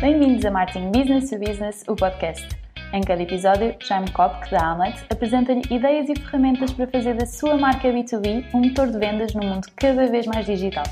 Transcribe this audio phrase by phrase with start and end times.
[0.00, 2.48] Bem-vindos a Marketing Business to Business, o podcast.
[2.94, 7.58] Em cada episódio, Jaime Kopk, da Amlet, apresenta-lhe ideias e ferramentas para fazer da sua
[7.58, 10.84] marca B2B um motor de vendas num mundo cada vez mais digital.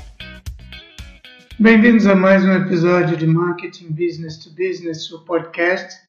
[1.59, 5.99] Bem-vindos a mais um episódio de Marketing Business to Business, o podcast.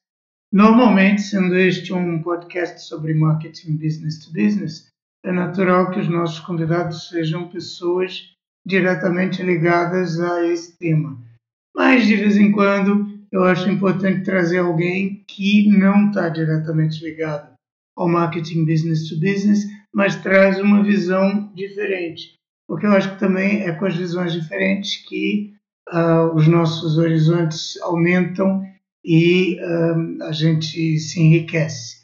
[0.52, 4.88] Normalmente, sendo este um podcast sobre marketing business to business,
[5.24, 8.34] é natural que os nossos convidados sejam pessoas
[8.66, 11.29] diretamente ligadas a esse tema.
[11.74, 17.50] Mas, de vez em quando, eu acho importante trazer alguém que não está diretamente ligado
[17.96, 22.34] ao marketing business to business, mas traz uma visão diferente.
[22.66, 25.52] Porque eu acho que também é com as visões diferentes que
[25.92, 28.62] uh, os nossos horizontes aumentam
[29.04, 32.00] e uh, a gente se enriquece.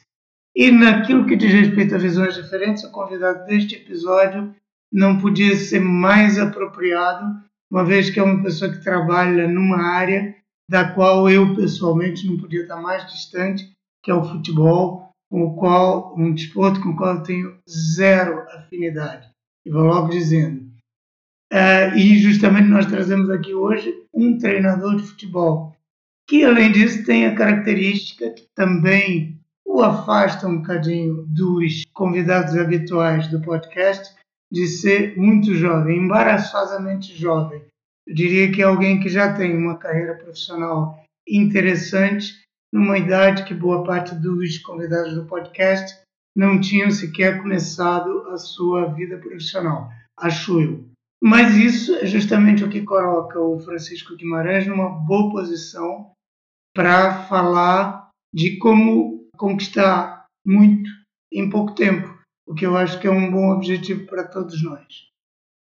[0.55, 4.55] E naquilo que diz respeito a visões diferentes, o convidado deste episódio
[4.91, 7.25] não podia ser mais apropriado,
[7.71, 10.35] uma vez que é uma pessoa que trabalha numa área
[10.69, 13.71] da qual eu pessoalmente não podia estar mais distante,
[14.03, 18.39] que é o futebol, com o qual um desporto com o qual eu tenho zero
[18.49, 19.29] afinidade.
[19.65, 20.67] E vou logo dizendo.
[21.51, 25.73] Uh, e justamente nós trazemos aqui hoje um treinador de futebol,
[26.27, 33.27] que além disso tem a característica que também o afasta um bocadinho dos convidados habituais
[33.27, 34.13] do podcast,
[34.51, 37.61] de ser muito jovem, embaraçosamente jovem.
[38.07, 42.41] Eu diria que é alguém que já tem uma carreira profissional interessante,
[42.73, 45.99] numa idade que boa parte dos convidados do podcast
[46.35, 50.85] não tinham sequer começado a sua vida profissional, acho eu.
[51.21, 56.11] Mas isso é justamente o que coloca o Francisco Guimarães numa boa posição
[56.75, 60.89] para falar de como conquistar muito
[61.33, 62.16] em pouco tempo
[62.47, 65.07] o que eu acho que é um bom objetivo para todos nós.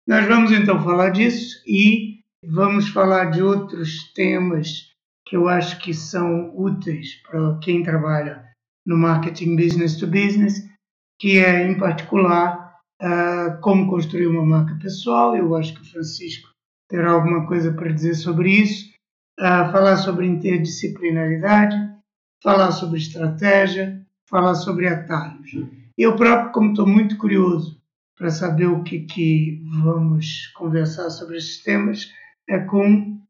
[0.06, 4.92] Nós vamos então falar disso e vamos falar de outros temas
[5.26, 8.44] que eu acho que são úteis para quem trabalha
[8.86, 10.68] no marketing business to business,
[11.18, 15.34] que é em particular uh, como construir uma marca pessoal.
[15.34, 16.50] Eu acho que o Francisco
[16.90, 18.92] terá alguma coisa para dizer sobre isso.
[19.40, 21.74] Uh, falar sobre interdisciplinaridade,
[22.42, 25.50] falar sobre estratégia, falar sobre atalhos.
[25.96, 27.80] Eu próprio, como estou muito curioso
[28.18, 32.10] para saber o que, que vamos conversar sobre esses temas,
[32.48, 33.20] é com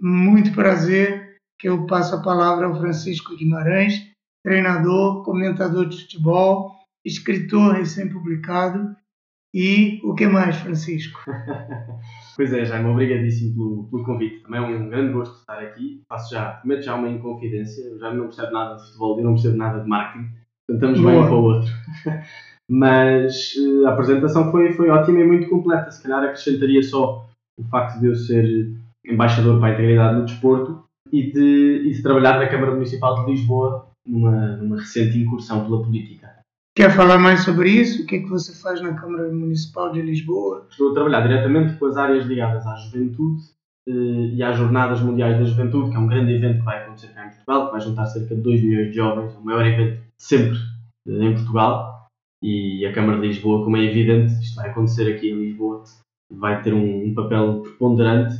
[0.00, 4.08] muito prazer que eu passo a palavra ao Francisco Guimarães,
[4.42, 8.96] treinador, comentador de futebol, escritor recém-publicado
[9.54, 11.20] e o que mais, Francisco?
[12.36, 14.42] pois é, Jaime, obrigadíssimo pelo, pelo convite.
[14.42, 16.02] Também é um grande gosto estar aqui.
[16.08, 17.82] Faço já, cometo já uma inconfidência.
[17.82, 21.18] Eu já não percebo nada de futebol e não percebo nada de marketing estamos bem
[21.18, 21.72] um para o outro.
[22.70, 25.90] Mas uh, a apresentação foi, foi ótima e muito completa.
[25.90, 27.26] Se calhar acrescentaria só
[27.58, 28.72] o facto de eu ser
[29.06, 33.30] embaixador para a integridade no desporto e de, e de trabalhar na Câmara Municipal de
[33.30, 36.32] Lisboa numa, numa recente incursão pela política.
[36.74, 38.02] Quer falar mais sobre isso?
[38.02, 40.66] O que é que você faz na Câmara Municipal de Lisboa?
[40.70, 43.42] Estou a trabalhar diretamente com as áreas ligadas à juventude
[43.86, 47.08] uh, e às Jornadas Mundiais da Juventude, que é um grande evento que vai acontecer
[47.08, 50.00] cá em Portugal, que vai juntar cerca de 2 milhões de jovens, o maior evento
[50.22, 50.56] sempre
[51.06, 52.06] em Portugal
[52.40, 55.82] e a Câmara de Lisboa, como é evidente, isto vai acontecer aqui em Lisboa,
[56.30, 58.36] vai ter um, um papel preponderante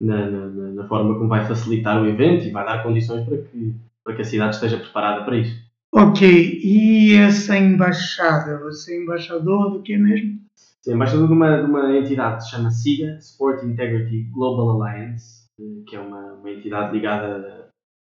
[0.00, 3.74] na, na, na, forma como vai facilitar o evento e vai dar condições para que,
[4.04, 5.60] para que a cidade esteja preparada para isso.
[5.92, 8.58] Ok, e essa embaixada?
[8.58, 10.40] Você é embaixador do que mesmo?
[10.82, 15.44] Sim, embaixador de uma, de uma entidade que se chama SIGA, Sport Integrity Global Alliance,
[15.86, 17.70] que é uma, uma entidade ligada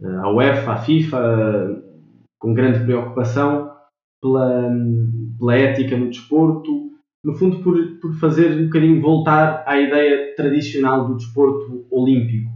[0.03, 1.83] à UEFA, à FIFA,
[2.45, 3.71] com grande preocupação
[4.21, 4.69] pela,
[5.39, 6.91] pela ética no desporto,
[7.23, 12.51] no fundo por, por fazer um bocadinho voltar à ideia tradicional do desporto olímpico,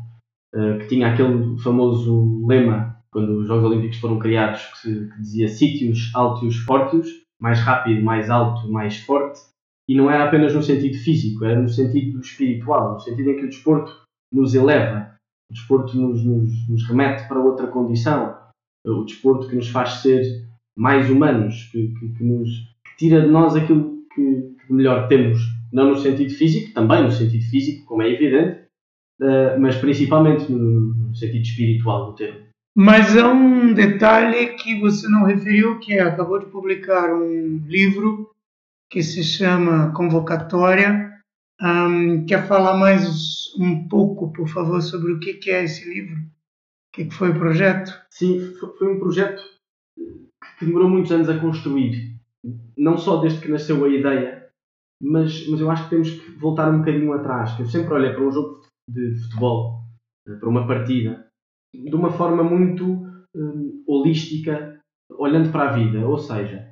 [0.53, 5.47] uh, que tinha aquele famoso lema quando os Jogos Olímpicos foram criados que, que dizia
[5.47, 7.07] sítios altos fortes,
[7.41, 9.39] mais rápido, mais alto, mais forte,
[9.89, 13.45] e não era apenas no sentido físico, era no sentido espiritual, no sentido em que
[13.45, 15.15] o desporto nos eleva,
[15.49, 18.37] o desporto nos, nos, nos remete para outra condição,
[18.91, 22.49] o desporto que nos faz ser mais humanos, que, que, que nos
[22.85, 25.39] que tira de nós aquilo que, que, melhor temos,
[25.73, 28.61] não no sentido físico, também no sentido físico, como é evidente,
[29.21, 32.39] uh, mas principalmente no, no, sentido espiritual do termo.
[32.75, 38.29] Mas há um detalhe que você não referiu, que é, acabou de publicar um livro
[38.89, 41.09] que se chama Convocatória.
[41.61, 46.15] Um, quer falar mais um pouco, por favor, sobre o que é esse livro?
[46.99, 47.97] Que, que foi o projeto?
[48.09, 48.41] Sim,
[48.77, 49.41] foi um projeto
[50.57, 52.19] que demorou muitos anos a construir.
[52.77, 54.49] Não só desde que nasceu a ideia,
[55.01, 57.57] mas, mas eu acho que temos que voltar um bocadinho atrás.
[57.57, 59.79] Eu sempre olhei para um jogo de futebol,
[60.25, 61.25] para uma partida,
[61.73, 64.77] de uma forma muito um, holística,
[65.11, 66.05] olhando para a vida.
[66.05, 66.69] Ou seja,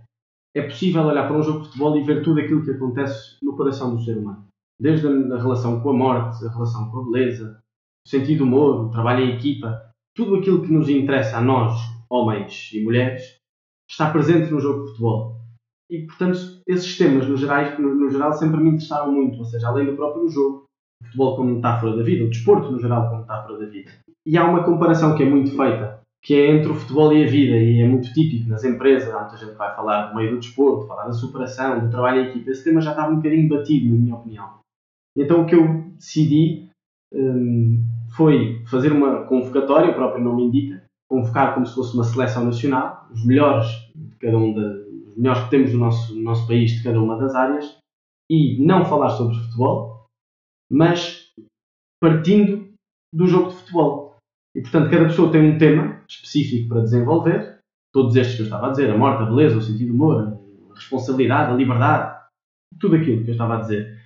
[0.53, 3.55] é possível olhar para um jogo de futebol e ver tudo aquilo que acontece no
[3.55, 4.45] coração do ser humano.
[4.77, 7.63] Desde a, relação com a morte, a relação com a beleza,
[8.05, 9.86] o sentido do humor, o trabalho em equipa,
[10.17, 11.79] tudo aquilo que nos interessa a nós,
[12.09, 13.37] homens e mulheres,
[13.87, 15.37] está presente no jogo de futebol.
[15.89, 19.37] E, portanto, esses temas, no, geral, no, geral, sempre me interessaram muito.
[19.37, 20.65] Ou seja, além do próprio jogo,
[21.01, 23.91] o futebol como metáfora da vida, o desporto, no geral, como metáfora da vida.
[24.25, 27.27] E há uma comparação que é muito feita, que é entre o futebol e a
[27.27, 29.13] vida, e é muito típico nas empresas.
[29.13, 32.21] Há muita gente que vai falar do meio do desporto, falar da superação, do trabalho
[32.21, 32.49] em equipa.
[32.49, 34.57] Esse tema já estava um bocadinho batido, na minha opinião.
[35.15, 36.67] Então, o que eu decidi
[37.13, 37.85] hum,
[38.17, 43.07] foi fazer uma convocatória, o próprio nome indica, convocar como se fosse uma seleção nacional,
[43.11, 44.67] os melhores de cada um da,
[45.09, 47.77] os melhores que temos no nosso, no nosso país de cada uma das áreas,
[48.29, 50.07] e não falar sobre futebol,
[50.69, 51.31] mas
[52.01, 52.67] partindo
[53.13, 54.17] do jogo de futebol.
[54.55, 57.59] E portanto, cada pessoa tem um tema específico para desenvolver,
[57.93, 60.39] todos estes que eu estava a dizer, a morte, a beleza, o sentido do humor,
[60.71, 62.19] a responsabilidade, a liberdade,
[62.79, 63.97] tudo aquilo que eu estava a dizer.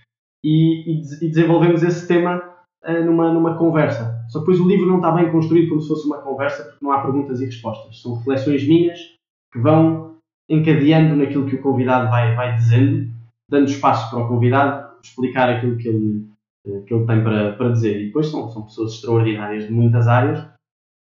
[0.44, 2.51] E, e, e desenvolvemos esse tema
[3.04, 4.26] numa, numa conversa.
[4.30, 6.84] Só que depois o livro não está bem construído como se fosse uma conversa, porque
[6.84, 8.02] não há perguntas e respostas.
[8.02, 9.00] São reflexões minhas
[9.52, 10.16] que vão
[10.50, 13.10] encadeando naquilo que o convidado vai, vai dizendo,
[13.50, 16.28] dando espaço para o convidado explicar aquilo que ele,
[16.68, 18.02] eh, que ele tem para, para dizer.
[18.02, 20.48] E depois são, são pessoas extraordinárias de muitas áreas,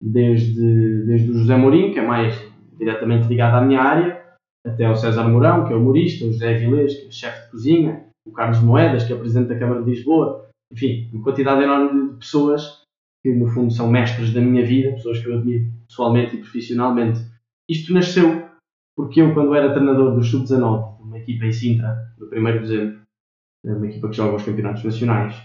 [0.00, 2.34] desde, desde o José Mourinho, que é mais
[2.78, 4.22] diretamente ligado à minha área,
[4.66, 8.04] até o César Mourão, que é humorista, o José Vilês, que é chefe de cozinha,
[8.26, 12.18] o Carlos Moedas, que é presidente da Câmara de Lisboa, enfim, uma quantidade enorme de
[12.18, 12.82] pessoas
[13.22, 17.20] que no fundo são mestres da minha vida, pessoas que eu admiro pessoalmente e profissionalmente.
[17.68, 18.46] Isto nasceu
[18.96, 23.00] porque eu, quando era treinador do Sub-19, uma equipa em Sintra, no 1 de dezembro,
[23.64, 25.36] uma equipa que joga os campeonatos nacionais,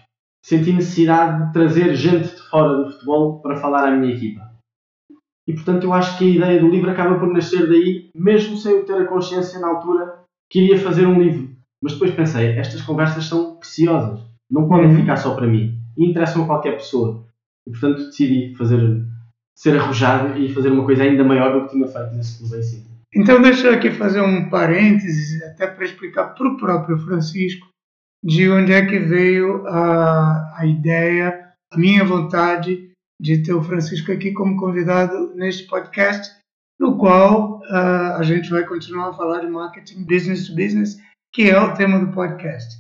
[0.44, 4.52] senti necessidade de trazer gente de fora do futebol para falar à minha equipa.
[5.48, 8.74] E portanto eu acho que a ideia do livro acaba por nascer daí, mesmo sem
[8.74, 11.50] eu ter a consciência na altura que iria fazer um livro.
[11.84, 14.98] Mas depois pensei, estas conversas são preciosas não podem uhum.
[14.98, 17.26] ficar só para mim e interessam a qualquer pessoa.
[17.66, 19.06] E portanto decidi fazer,
[19.56, 22.64] ser arrojado e fazer uma coisa ainda maior do que tinha feito nesse clube em
[22.64, 22.92] si.
[23.14, 27.72] Então deixa aqui fazer um parênteses, até para explicar para o próprio Francisco
[28.24, 34.12] de onde é que veio a, a ideia, a minha vontade de ter o Francisco
[34.12, 36.32] aqui como convidado neste podcast,
[36.80, 40.98] no qual uh, a gente vai continuar a falar de marketing business to business,
[41.34, 42.80] que é o tema do podcast.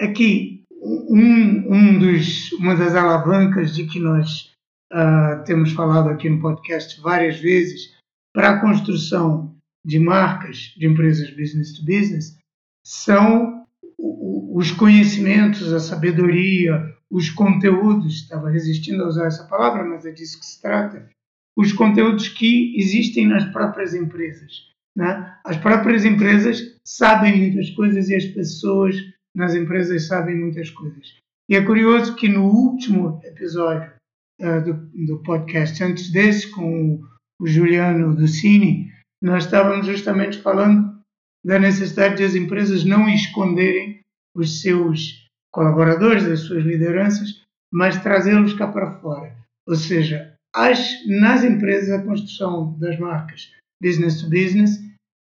[0.00, 4.52] Aqui, um, um dos, uma das alavancas de que nós
[4.92, 7.96] uh, temos falado aqui no podcast várias vezes
[8.34, 9.54] para a construção
[9.84, 12.38] de marcas de empresas business to business
[12.84, 13.64] são
[13.98, 20.38] os conhecimentos, a sabedoria, os conteúdos, estava resistindo a usar essa palavra, mas é disso
[20.38, 21.08] que se trata,
[21.56, 24.68] os conteúdos que existem nas próprias empresas.
[24.96, 25.34] Né?
[25.44, 28.96] As próprias empresas sabem muitas coisas e as pessoas
[29.38, 31.16] nas empresas sabem muitas coisas.
[31.48, 33.92] E é curioso que no último episódio
[34.40, 34.74] uh, do,
[35.06, 37.00] do, podcast, antes desse, com
[37.40, 38.92] o, Juliano Ducini,
[39.22, 41.00] nós estávamos justamente falando
[41.46, 44.00] da necessidade de as empresas não esconderem
[44.34, 47.40] os seus colaboradores, as suas lideranças,
[47.72, 49.36] mas trazê-los cá para fora.
[49.68, 54.80] Ou seja, as, nas empresas a construção das marcas business to business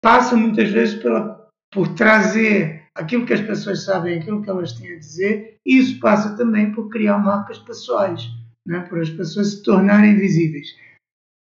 [0.03, 4.93] passa muitas vezes pela, por trazer aquilo que as pessoas sabem, aquilo que elas têm
[4.93, 8.27] a dizer, e isso passa também por criar marcas pessoais,
[8.65, 8.79] né?
[8.81, 10.67] por as pessoas se tornarem visíveis.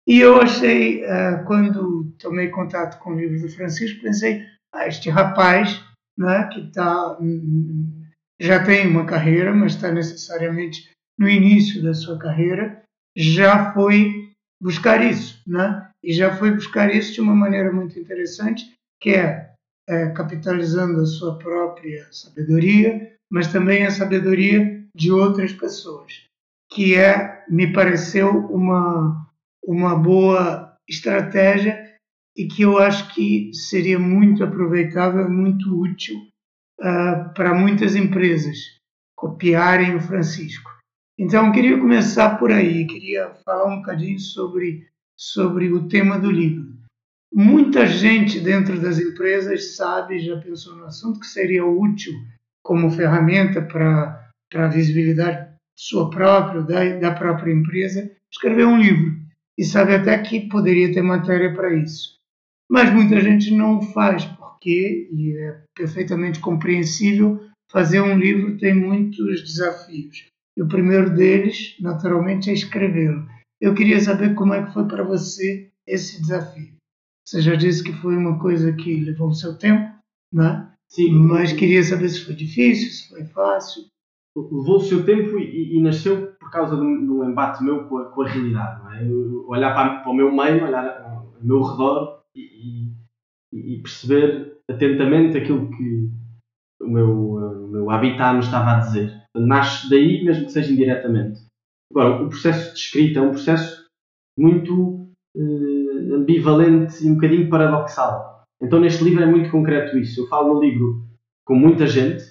[0.07, 4.43] E eu achei, uh, quando tomei contato com o livro do Francisco, pensei,
[4.73, 5.83] ah, este rapaz
[6.17, 7.17] né, que está
[8.39, 12.81] já tem uma carreira, mas está necessariamente no início da sua carreira,
[13.15, 15.89] já foi buscar isso, né?
[16.03, 19.50] E já foi buscar isso de uma maneira muito interessante, que é
[19.91, 26.25] é, capitalizando a sua própria sabedoria, mas também a sabedoria de outras pessoas,
[26.71, 29.27] que é, me pareceu uma,
[29.61, 31.93] uma boa estratégia
[32.37, 36.15] e que eu acho que seria muito aproveitável, muito útil
[36.79, 38.57] uh, para muitas empresas
[39.17, 40.71] copiarem o Francisco.
[41.19, 44.87] Então, queria começar por aí, queria falar um bocadinho sobre,
[45.19, 46.60] sobre o tema do livro.
[47.33, 52.13] Muita gente dentro das empresas sabe, já pensou no assunto, que seria útil
[52.61, 59.15] como ferramenta para a visibilidade sua própria, da, da própria empresa, escrever um livro.
[59.57, 62.19] E sabe até que poderia ter matéria para isso.
[62.69, 69.41] Mas muita gente não faz, porque, e é perfeitamente compreensível, fazer um livro tem muitos
[69.41, 70.27] desafios.
[70.57, 73.25] E o primeiro deles, naturalmente, é escrevê-lo.
[73.59, 76.80] eu queria saber como é que foi para você esse desafio.
[77.25, 79.93] Você já disse que foi uma coisa que levou o seu tempo,
[80.33, 80.71] né?
[80.89, 81.11] Sim.
[81.11, 83.83] Mas queria saber se foi difícil, se foi fácil.
[84.35, 87.87] Levou o seu tempo e, e nasceu por causa de um, de um, embate meu
[87.87, 88.83] com a, com a realidade.
[88.83, 89.07] Não é?
[89.07, 92.91] Eu, olhar para, para, o meu meio, olhar ao meu redor e,
[93.53, 96.09] e, e perceber atentamente aquilo que
[96.81, 99.21] o meu, o meu habitat me estava a dizer.
[99.35, 101.41] Nasce daí, mesmo que seja indiretamente.
[101.91, 103.85] Agora, o processo de escrita é um processo
[104.37, 105.80] muito uh,
[106.13, 108.43] ambivalente e um bocadinho paradoxal.
[108.61, 110.21] Então, neste livro é muito concreto isso.
[110.21, 111.03] Eu falo no livro
[111.45, 112.23] com muita gente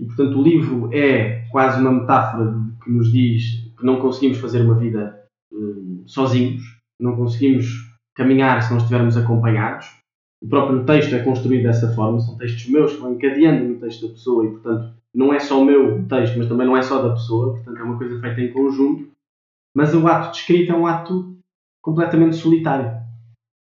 [0.00, 4.62] e, portanto, o livro é quase uma metáfora que nos diz que não conseguimos fazer
[4.62, 6.62] uma vida uh, sozinhos,
[7.00, 7.66] não conseguimos
[8.14, 9.86] caminhar se não estivermos acompanhados.
[10.42, 14.06] O próprio texto é construído dessa forma, são textos meus que vão encadeando no texto
[14.06, 17.02] da pessoa e, portanto, não é só o meu texto, mas também não é só
[17.02, 19.08] da pessoa, portanto, é uma coisa feita em conjunto.
[19.74, 21.36] Mas o ato de escrita é um ato
[21.82, 23.07] completamente solitário.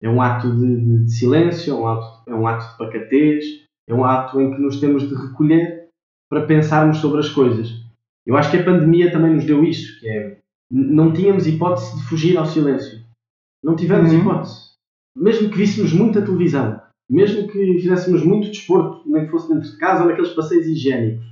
[0.01, 3.46] É um ato de, de, de silêncio, é um ato, é um ato de pacatez,
[3.88, 5.88] é um ato em que nos temos de recolher
[6.30, 7.70] para pensarmos sobre as coisas.
[8.25, 10.38] Eu acho que a pandemia também nos deu isso, que é
[10.70, 13.00] não tínhamos hipótese de fugir ao silêncio.
[13.63, 14.20] Não tivemos uhum.
[14.20, 14.68] hipótese.
[15.16, 19.77] Mesmo que víssemos muita televisão, mesmo que fizéssemos muito desporto, nem que fosse dentro de
[19.77, 21.25] casa ou naqueles passeios higiênicos,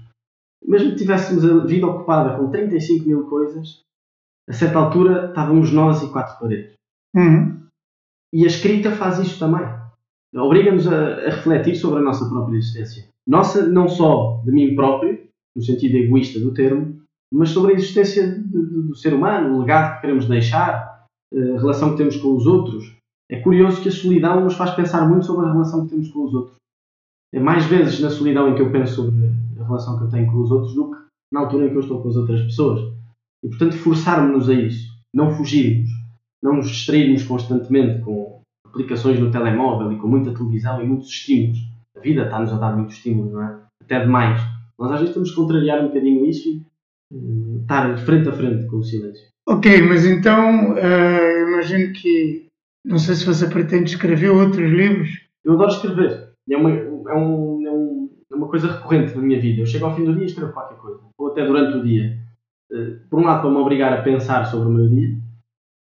[0.66, 3.82] mesmo que tivéssemos a vida ocupada com 35 mil coisas,
[4.48, 6.74] a certa altura estávamos nós e quatro paredes.
[7.16, 7.65] Uhum.
[8.36, 9.66] E a escrita faz isso também.
[10.36, 13.08] Obriga-nos a, a, refletir sobre a nossa própria existência.
[13.26, 15.26] Nossa, não só de mim próprio,
[15.56, 17.00] no sentido egoísta do termo,
[17.32, 21.98] mas sobre a existência do, ser humano, o legado que queremos deixar, a relação que
[21.98, 22.94] temos com os outros.
[23.32, 26.26] É curioso que a solidão nos faz pensar muito sobre a relação que temos com
[26.26, 26.58] os outros.
[27.34, 30.30] É mais vezes na solidão em que eu penso sobre a relação que eu tenho
[30.30, 30.98] com os outros do que
[31.32, 32.82] na altura em que eu estou com as outras pessoas.
[33.42, 35.90] E portanto, forçarmos-nos a isso, não fugirmos,
[36.46, 41.58] não nos distrairmos constantemente com aplicações no telemóvel e com muita televisão e muitos estímulos.
[41.98, 43.58] A vida está-nos a dar muitos estímulos, não é?
[43.82, 44.40] Até demais.
[44.78, 46.62] Nós às vezes temos que contrariar um bocadinho isso e
[47.16, 49.26] uh, estar frente a frente com o silêncio.
[49.48, 52.46] Ok, mas então uh, imagino que
[52.84, 55.10] não sei se você pretende escrever outros livros.
[55.44, 56.30] Eu adoro escrever.
[56.48, 59.62] É uma, é, um, é, um, é uma coisa recorrente na minha vida.
[59.62, 61.00] Eu chego ao fim do dia e escrevo qualquer coisa.
[61.18, 62.20] Ou até durante o dia.
[62.72, 65.25] Uh, por um lado, para me obrigar a pensar sobre o meu dia.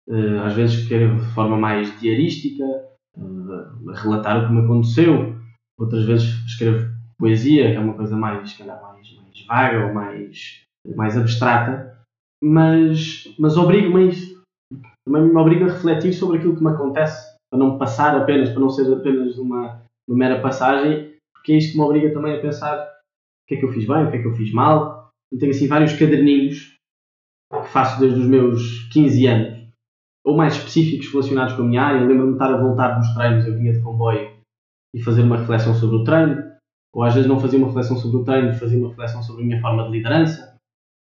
[0.07, 2.63] Uh, às vezes escrevo de forma mais diarística,
[3.17, 5.35] a relatar o que me aconteceu.
[5.79, 10.62] Outras vezes escrevo poesia, que é uma coisa mais, calhar, mais, mais vaga ou mais,
[10.95, 11.97] mais abstrata.
[12.43, 14.35] Mas, mas obrigo-me a isso
[15.05, 18.59] também me obriga a refletir sobre aquilo que me acontece, para não passar apenas, para
[18.59, 22.41] não ser apenas uma, uma mera passagem, porque é isto que me obriga também a
[22.41, 25.09] pensar o que é que eu fiz bem, o que é que eu fiz mal.
[25.31, 26.75] Eu tenho assim vários caderninhos
[27.53, 29.54] que faço desde os meus 15 anos,
[30.25, 32.05] ou mais específicos relacionados com a minha área.
[32.05, 34.32] Lembro-me de estar a voltar dos treinos, eu vinha de comboio
[34.94, 36.44] e fazer uma reflexão sobre o treino,
[36.94, 39.46] ou às vezes não fazia uma reflexão sobre o treino, fazia uma reflexão sobre a
[39.46, 40.58] minha forma de liderança.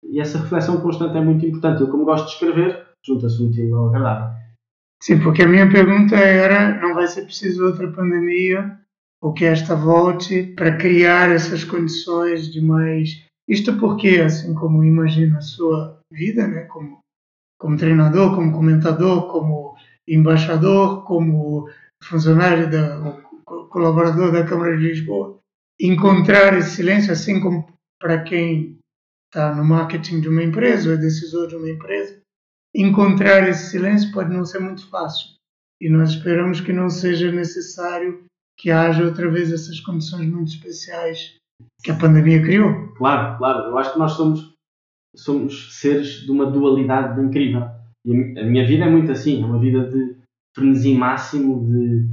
[0.05, 1.81] E essa reflexão constante é muito importante.
[1.81, 4.39] Eu, como gosto de escrever, junta-se útil ao agradável.
[5.03, 8.79] Sim, porque a minha pergunta era: não vai ser preciso outra pandemia
[9.21, 13.25] ou que esta volte para criar essas condições de mais.
[13.49, 17.01] Isto porque, assim como imagina a sua vida, né, como,
[17.59, 21.69] como treinador, como comentador, como embaixador, como
[22.03, 25.39] funcionário, da, colaborador da Câmara de Lisboa,
[25.81, 27.67] encontrar esse silêncio, assim como
[28.01, 28.79] para quem
[29.27, 32.21] está no marketing de uma empresa ou é decisor de uma empresa,
[32.75, 35.37] encontrar esse silêncio pode não ser muito fácil.
[35.81, 38.25] E nós esperamos que não seja necessário
[38.59, 41.37] que haja outra vez essas condições muito especiais
[41.83, 42.89] que a pandemia criou.
[42.95, 43.71] Claro, claro.
[43.71, 44.55] Eu acho que nós somos,
[45.15, 47.67] somos seres de uma dualidade incrível.
[48.05, 50.17] E a minha vida é muito assim, é uma vida de
[50.55, 52.09] frenesi máximo, de,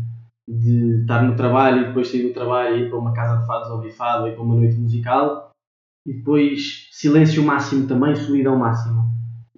[0.48, 3.48] de estar no trabalho e depois sair do trabalho e ir para uma casa de
[3.48, 5.52] fados ouvir fado, ir para uma noite musical
[6.06, 9.06] e depois silêncio máximo também, solidão máxima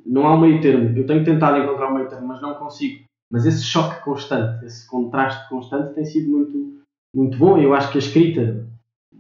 [0.08, 0.98] não há um meio termo.
[0.98, 3.06] Eu tenho tentado encontrar um meio termo, mas não consigo.
[3.30, 6.82] Mas esse choque constante, esse contraste constante tem sido muito,
[7.14, 7.58] muito bom.
[7.58, 8.66] Eu acho que a escrita,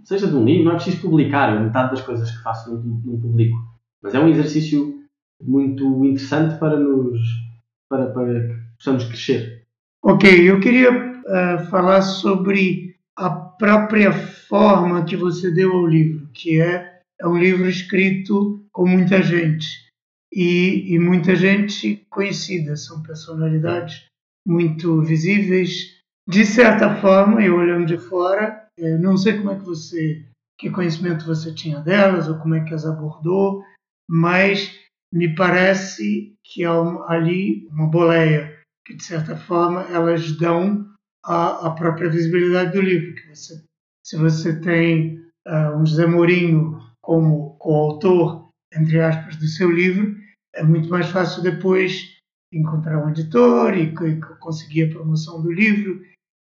[0.05, 1.59] seja de um livro, não é preciso publicar.
[1.59, 3.57] Metade das coisas que faço não publico.
[4.01, 5.03] Mas é um exercício
[5.41, 7.19] muito interessante para nos
[7.89, 9.63] para, para que possamos crescer.
[10.03, 16.61] Ok, eu queria uh, falar sobre a própria forma que você deu ao livro, que
[16.61, 19.67] é, é um livro escrito com muita gente
[20.31, 24.05] e, e muita gente conhecida, são personalidades
[24.45, 25.97] muito visíveis.
[26.27, 30.25] De certa forma, eu olhando de fora, eh, não sei como é que você,
[30.59, 33.63] que conhecimento você tinha delas ou como é que as abordou,
[34.09, 34.79] mas
[35.11, 36.73] me parece que há
[37.07, 40.87] ali uma boleia que, de certa forma, elas dão
[41.23, 43.15] a, própria visibilidade do livro.
[43.15, 43.63] Que você,
[44.03, 50.15] se você tem uh, um José Mourinho como coautor, entre aspas, do seu livro,
[50.55, 52.17] é muito mais fácil depois
[52.51, 56.01] encontrar um editor e, e conseguir a promoção do livro.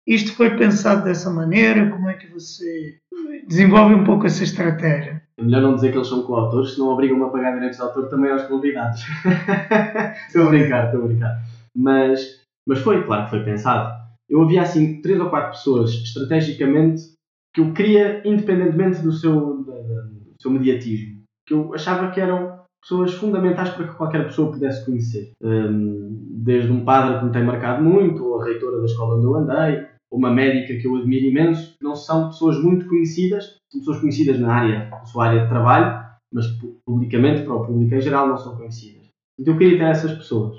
[0.07, 1.91] Isto foi pensado dessa maneira?
[1.91, 2.99] Como é que você
[3.47, 5.23] desenvolve um pouco essa estratégia?
[5.39, 8.09] É melhor não dizer que eles são coautores, senão obrigam-me a pagar direitos de autor
[8.09, 9.01] também aos convidados.
[10.27, 11.43] estou a brincar, estou a brincar.
[11.77, 13.97] Mas, mas foi, claro que foi pensado.
[14.29, 17.13] Eu havia assim três ou quatro pessoas estrategicamente
[17.55, 23.15] que eu queria, independentemente do seu, do seu mediatismo, que eu achava que eram pessoas
[23.15, 25.31] fundamentais para que qualquer pessoa pudesse conhecer.
[25.41, 29.27] Um, desde um padre que me tem marcado muito, ou a reitora da escola onde
[29.27, 34.01] eu andei, uma médica que eu admiro imenso, não são pessoas muito conhecidas, são pessoas
[34.01, 36.47] conhecidas na área, na sua área de trabalho, mas
[36.85, 39.07] publicamente, para o público em geral, não são conhecidas.
[39.39, 40.57] Então eu queria ter essas pessoas.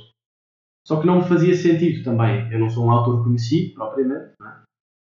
[0.87, 2.51] Só que não me fazia sentido também.
[2.51, 4.61] Eu não sou um autor conhecido, propriamente, não é?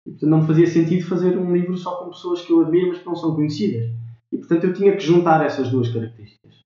[0.05, 2.89] E, portanto, não me fazia sentido fazer um livro só com pessoas que eu admiro,
[2.89, 3.89] mas que não são conhecidas.
[4.31, 6.59] E, portanto, eu tinha que juntar essas duas características.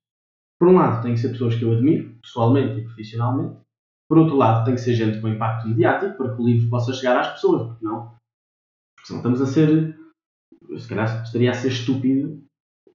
[0.60, 3.58] Por um lado, tem que ser pessoas que eu admiro, pessoalmente e profissionalmente.
[4.10, 6.94] Por outro lado, tem que ser gente com impacto mediático para que o livro possa
[6.94, 8.16] chegar às pessoas, porque não?
[8.96, 9.98] Porque senão estamos a ser.
[10.78, 12.44] Se calhar estaria a ser estúpido.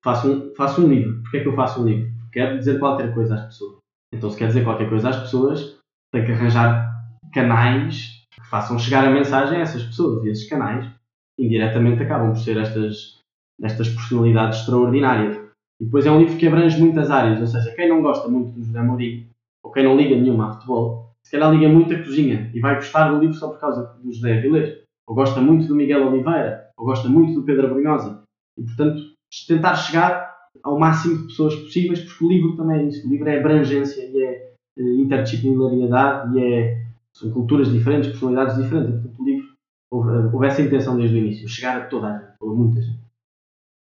[0.03, 1.23] Faço um, faço um livro.
[1.23, 2.11] Porquê é que eu faço um livro?
[2.33, 3.79] Quero dizer qualquer coisa às pessoas.
[4.13, 5.79] Então, se quer dizer qualquer coisa às pessoas,
[6.13, 6.93] tem que arranjar
[7.33, 10.25] canais que façam chegar a mensagem a essas pessoas.
[10.25, 10.91] E esses canais,
[11.39, 13.21] indiretamente, acabam por ser estas,
[13.63, 15.37] estas personalidades extraordinárias.
[15.81, 18.53] E depois é um livro que abrange muitas áreas, ou seja, quem não gosta muito
[18.53, 19.27] do José Mourinho,
[19.65, 22.75] ou quem não liga nenhuma a futebol, se calhar liga muito a cozinha e vai
[22.75, 26.69] gostar do livro só por causa do José Avilés, ou gosta muito do Miguel Oliveira,
[26.77, 28.23] ou gosta muito do Pedro Abrunhosa.
[28.59, 29.03] E, portanto,
[29.47, 33.07] tentar chegar ao máximo de pessoas possíveis, porque o livro também é isso.
[33.07, 36.83] O livro é abrangência e é eh, interdisciplinariedade e é,
[37.13, 38.91] são culturas diferentes, personalidades diferentes.
[38.91, 39.49] E, portanto, o livro
[39.91, 43.03] houve, houve essa intenção desde o início, chegar a toda a gente, a muita gente.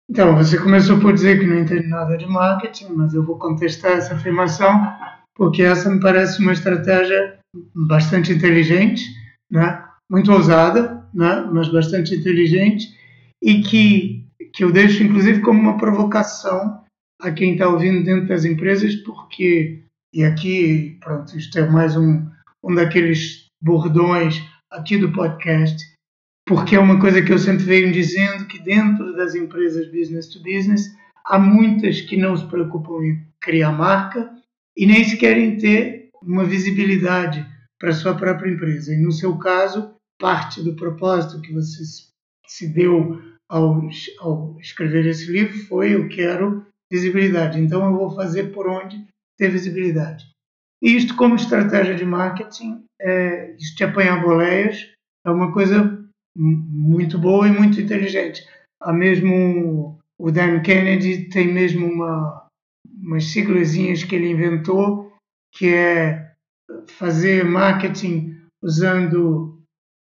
[0.10, 3.94] Então, você começou por dizer que não entende nada de marketing, mas eu vou contestar
[3.94, 4.70] essa afirmação,
[5.36, 7.38] porque essa me parece uma estratégia
[7.88, 9.04] bastante inteligente,
[9.52, 9.84] né?
[10.10, 11.48] muito ousada, né?
[11.52, 12.96] mas bastante inteligente,
[13.44, 16.82] e que, que eu deixo, inclusive, como uma provocação
[17.22, 22.26] a quem está ouvindo dentro das empresas, porque, e aqui, pronto, isto é mais um,
[22.64, 25.78] um daqueles bordões aqui do podcast,
[26.48, 30.40] porque é uma coisa que eu sempre venho dizendo que dentro das empresas business to
[30.44, 30.96] business
[31.26, 34.30] há muitas que não se preocupam em criar marca
[34.76, 37.46] e nem se querem ter uma visibilidade
[37.80, 38.94] para a sua própria empresa.
[38.94, 41.84] E no seu caso, parte do propósito que você
[42.48, 43.82] se deu ao,
[44.20, 47.60] ao escrever esse livro foi eu quero visibilidade.
[47.60, 49.06] Então eu vou fazer por onde
[49.38, 50.26] ter visibilidade.
[50.82, 54.92] E isto como estratégia de marketing, é, isto de apanhar boleias,
[55.26, 56.04] é uma coisa
[56.36, 58.46] muito boa e muito inteligente.
[58.82, 62.45] Há mesmo o Dan Kennedy tem mesmo uma
[63.06, 65.14] umas siglazinhas que ele inventou
[65.54, 66.32] que é
[66.98, 69.60] fazer marketing usando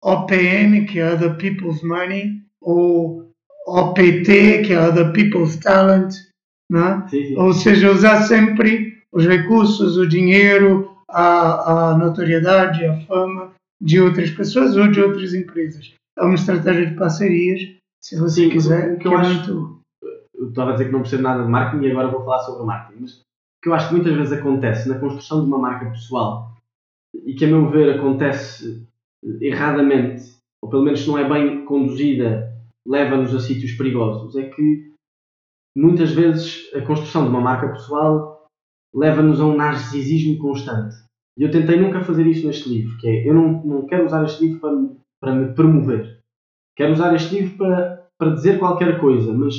[0.03, 3.31] OPM, que é Other People's Money, ou
[3.67, 6.13] OPT, que é Other People's Talent,
[6.69, 7.05] né?
[7.09, 13.99] Sim, ou seja, usar sempre os recursos, o dinheiro, a, a notoriedade, a fama de
[13.99, 17.61] outras pessoas ou de outras empresas é uma estratégia de parcerias,
[18.01, 18.93] se você Sim, quiser.
[18.93, 19.78] O que eu, acho, muito...
[20.39, 22.65] eu estava a dizer que não percebo nada de marketing e agora vou falar sobre
[22.65, 23.23] marketing, mas o
[23.61, 26.55] que eu acho que muitas vezes acontece na construção de uma marca pessoal
[27.25, 28.87] e que, a meu ver, acontece
[29.41, 32.55] erradamente, ou pelo menos se não é bem conduzida,
[32.87, 34.93] leva-nos a sítios perigosos, é que
[35.77, 38.47] muitas vezes a construção de uma marca pessoal
[38.95, 40.95] leva-nos a um narcisismo constante.
[41.37, 44.23] E eu tentei nunca fazer isso neste livro, que é, eu não, não quero usar
[44.23, 44.71] este livro para
[45.19, 46.19] para me promover.
[46.75, 49.55] Quero usar este livro para, para dizer qualquer coisa, mas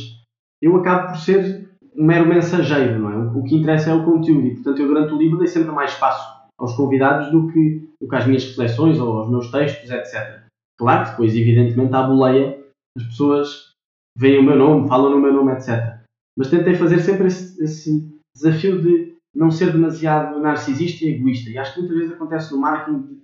[0.62, 3.16] eu acabo por ser um mero mensageiro, não é?
[3.38, 5.92] O, que interessa é o conteúdo e, portanto, eu durante o livro dei sempre mais
[5.92, 10.42] espaço aos convidados do que, do que às minhas reflexões ou aos meus textos, etc.
[10.78, 12.58] Claro que depois, evidentemente, à boleia,
[12.96, 13.72] as pessoas
[14.16, 15.98] veem o meu nome, falam no meu nome, etc.
[16.36, 21.50] Mas tentei fazer sempre esse, esse desafio de não ser demasiado narcisista e egoísta.
[21.50, 23.20] E acho que muitas vezes acontece no marketing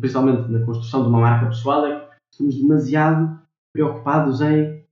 [0.00, 3.40] principalmente na construção de uma marca pessoal, é que estamos demasiado
[3.72, 4.82] preocupados em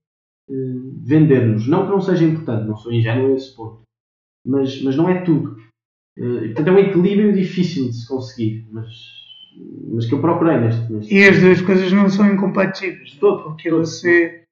[0.48, 1.66] vender-nos.
[1.66, 3.82] Não que não seja importante, não sou ingênuo a esse ponto,
[4.46, 5.56] mas, mas não é tudo.
[6.18, 8.88] Uh, portanto, é um equilíbrio difícil de se conseguir, mas,
[9.92, 13.70] mas que eu procurei neste, neste E as duas coisas não são incompatíveis, todo, porque
[13.70, 14.44] você,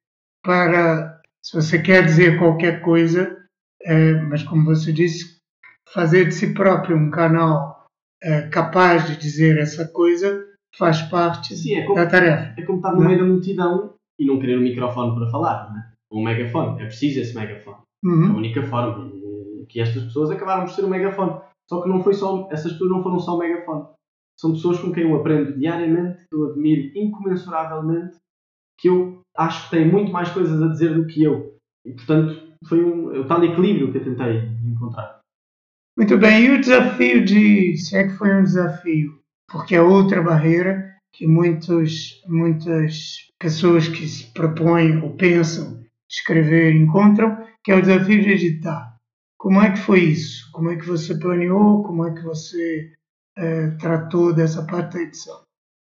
[0.42, 3.38] para, se você quer dizer qualquer coisa,
[3.82, 5.36] é, mas como você disse,
[5.92, 7.86] fazer de si próprio um canal
[8.24, 12.60] uh, capaz de dizer essa coisa faz parte Sim, é como, da tarefa.
[12.60, 15.78] É como estar no meio da multidão e não querer um microfone para falar, não
[15.78, 15.92] é?
[16.12, 16.82] um megafone.
[16.82, 17.78] É preciso esse megafone.
[18.04, 18.26] Uhum.
[18.26, 19.10] É a única forma.
[19.68, 21.40] Que estas pessoas acabaram por ser um megafone.
[21.68, 23.86] Só que não foi só, essas pessoas não foram só um megafone.
[24.38, 28.18] São pessoas com quem eu aprendo diariamente, que eu admiro incomensuravelmente,
[28.78, 31.56] que eu acho que têm muito mais coisas a dizer do que eu.
[31.86, 35.20] E, portanto, foi um, é o tal equilíbrio que eu tentei encontrar.
[35.96, 39.18] Muito bem, e o desafio de, se é que foi um desafio,
[39.50, 47.36] porque é outra barreira que muitos, muitas pessoas que se propõem ou pensam escrever encontram,
[47.62, 48.96] que é o desafio de editar.
[49.38, 50.50] Como é que foi isso?
[50.52, 51.82] Como é que você planeou?
[51.82, 52.92] Como é que você
[53.36, 55.42] eh, tratou dessa parte da edição?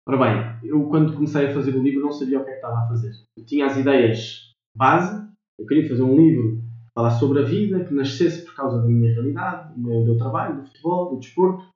[0.08, 2.58] Ora bem, eu quando comecei a fazer o livro não sabia o que é que
[2.60, 3.12] estava a fazer.
[3.38, 5.27] Eu tinha as ideias base,
[5.60, 6.62] eu queria fazer um livro
[6.93, 10.67] falar sobre a vida, que nascesse por causa da minha realidade, do meu trabalho, do
[10.67, 11.69] futebol, do desporto,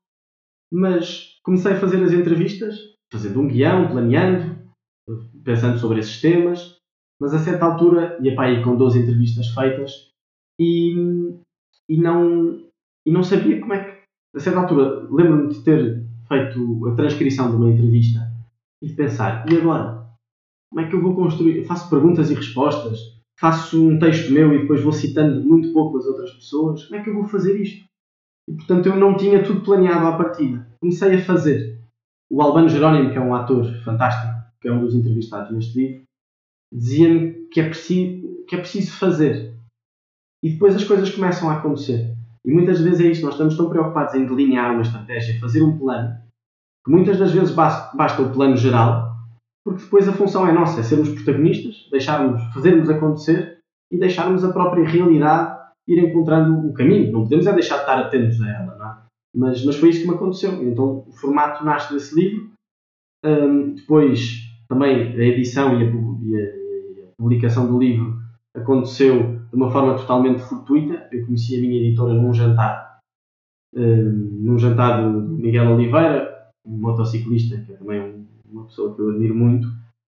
[0.72, 2.80] mas comecei a fazer as entrevistas,
[3.12, 4.58] fazendo um guião, planeando,
[5.44, 6.78] pensando sobre esses temas,
[7.20, 10.12] mas a certa altura ia para aí com 12 entrevistas feitas
[10.60, 10.96] e,
[11.90, 12.60] e, não,
[13.06, 14.02] e não sabia como é que.
[14.34, 18.32] A certa altura, lembro-me de ter feito a transcrição de uma entrevista
[18.82, 20.02] e de pensar: e agora?
[20.70, 21.58] Como é que eu vou construir?
[21.58, 22.98] Eu faço perguntas e respostas,
[23.38, 26.86] faço um texto meu e depois vou citando muito pouco as outras pessoas.
[26.86, 27.84] Como é que eu vou fazer isto?
[28.48, 30.66] E portanto eu não tinha tudo planeado à partida.
[30.80, 31.81] Comecei a fazer.
[32.32, 36.04] O Albano Jerónimo, que é um ator fantástico, que é um dos entrevistados neste livro,
[36.74, 39.54] dizia-me que, é preciso, que é preciso fazer.
[40.42, 42.16] E depois as coisas começam a acontecer.
[42.46, 45.78] E muitas vezes é isto, nós estamos tão preocupados em delinear uma estratégia, fazer um
[45.78, 46.18] plano,
[46.86, 49.14] que muitas das vezes basta, o plano geral,
[49.66, 53.60] porque depois a função é nossa, é sermos protagonistas, deixarmos, fazermos acontecer
[53.92, 57.12] e deixarmos a própria realidade ir encontrando o caminho.
[57.12, 59.11] Não podemos é deixar de estar atentos a ela, não é?
[59.34, 60.52] Mas, mas foi isso que me aconteceu.
[60.64, 62.52] Então o formato nasce desse livro.
[63.24, 68.20] Um, depois também a edição e a, e, a, e a, publicação do livro
[68.56, 71.08] aconteceu de uma forma totalmente fortuita.
[71.12, 73.00] Eu conheci a minha editora num jantar,
[73.76, 79.12] um, num jantar do Miguel Oliveira, um motociclista, que é também uma pessoa que eu
[79.12, 79.68] admiro muito,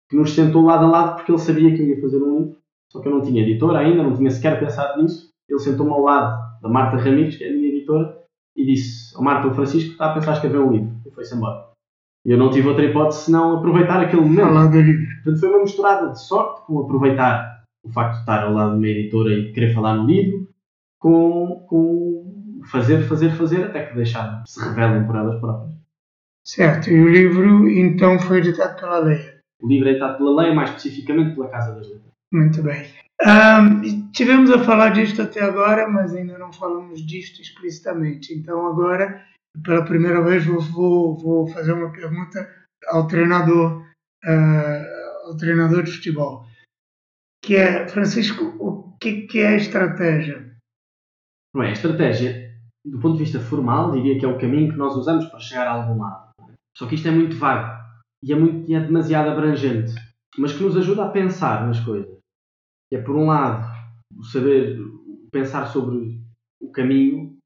[0.08, 2.56] que nos sentou lado a lado porque ele sabia que eu ia fazer um livro,
[2.90, 5.30] só que eu não tinha editora ainda, não tinha sequer pensado nisso.
[5.48, 8.23] Ele sentou-me ao lado da Marta Ramires, que é a minha editora,
[8.56, 10.96] e disse: ao Marta, o Francisco está a pensar escrever um livro.
[11.06, 11.72] E foi-se embora.
[12.24, 14.70] E eu não tive outra hipótese senão aproveitar aquele momento.
[15.22, 18.78] Portanto, foi uma misturada de sorte com aproveitar o facto de estar ao lado de
[18.78, 20.48] uma editora e querer falar no livro,
[20.98, 25.74] com, com fazer, fazer, fazer, até que deixar se revelem por elas próprias.
[26.46, 29.40] Certo, e o livro então foi editado pela Leia?
[29.60, 32.12] O livro é editado pela Leia, mais especificamente pela Casa das Letras.
[32.32, 33.03] Muito bem.
[33.22, 38.34] Um, tivemos a falar disto até agora, mas ainda não falamos disto explicitamente.
[38.34, 39.24] Então, agora,
[39.62, 42.48] pela primeira vez, vou, vou, vou fazer uma pergunta
[42.88, 43.82] ao treinador,
[44.24, 46.46] uh, ao treinador de futebol,
[47.42, 50.52] que é, Francisco, o que, que é a estratégia?
[51.56, 52.52] Bem, a estratégia,
[52.84, 55.68] do ponto de vista formal, diria que é o caminho que nós usamos para chegar
[55.68, 56.30] a algum lado.
[56.76, 57.80] Só que isto é muito vago
[58.22, 59.94] e é, muito, é demasiado abrangente,
[60.36, 62.14] mas que nos ajuda a pensar nas coisas
[62.94, 63.72] é por um lado
[64.32, 64.78] saber
[65.32, 66.20] pensar sobre
[66.60, 67.36] o caminho,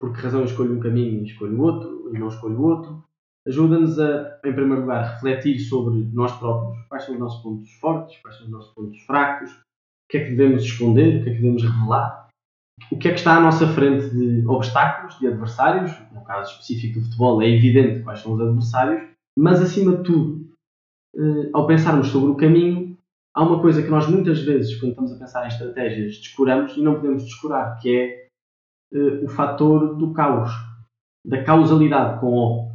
[0.00, 3.04] por que razão eu escolho um caminho e escolho outro, e não escolho outro,
[3.46, 8.18] ajuda-nos a, em primeiro lugar, refletir sobre nós próprios, quais são os nossos pontos fortes,
[8.22, 11.32] quais são os nossos pontos fracos, o que é que devemos esconder, o que é
[11.32, 12.28] que devemos revelar,
[12.90, 17.00] o que é que está à nossa frente de obstáculos, de adversários, no caso específico
[17.00, 19.02] do futebol é evidente quais são os adversários,
[19.36, 20.48] mas acima de tudo,
[21.16, 22.95] eh, ao pensarmos sobre o caminho,
[23.36, 26.82] há uma coisa que nós muitas vezes, quando estamos a pensar em estratégias, descuramos e
[26.82, 28.28] não podemos descurar, que é
[28.94, 30.50] uh, o fator do caos,
[31.24, 32.72] da causalidade com O,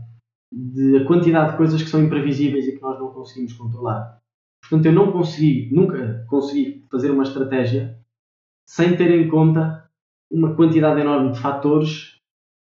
[0.54, 4.20] de a quantidade de coisas que são imprevisíveis e que nós não conseguimos controlar.
[4.62, 7.98] Portanto, eu não consegui, nunca consegui fazer uma estratégia
[8.70, 9.90] sem ter em conta
[10.32, 12.18] uma quantidade enorme de fatores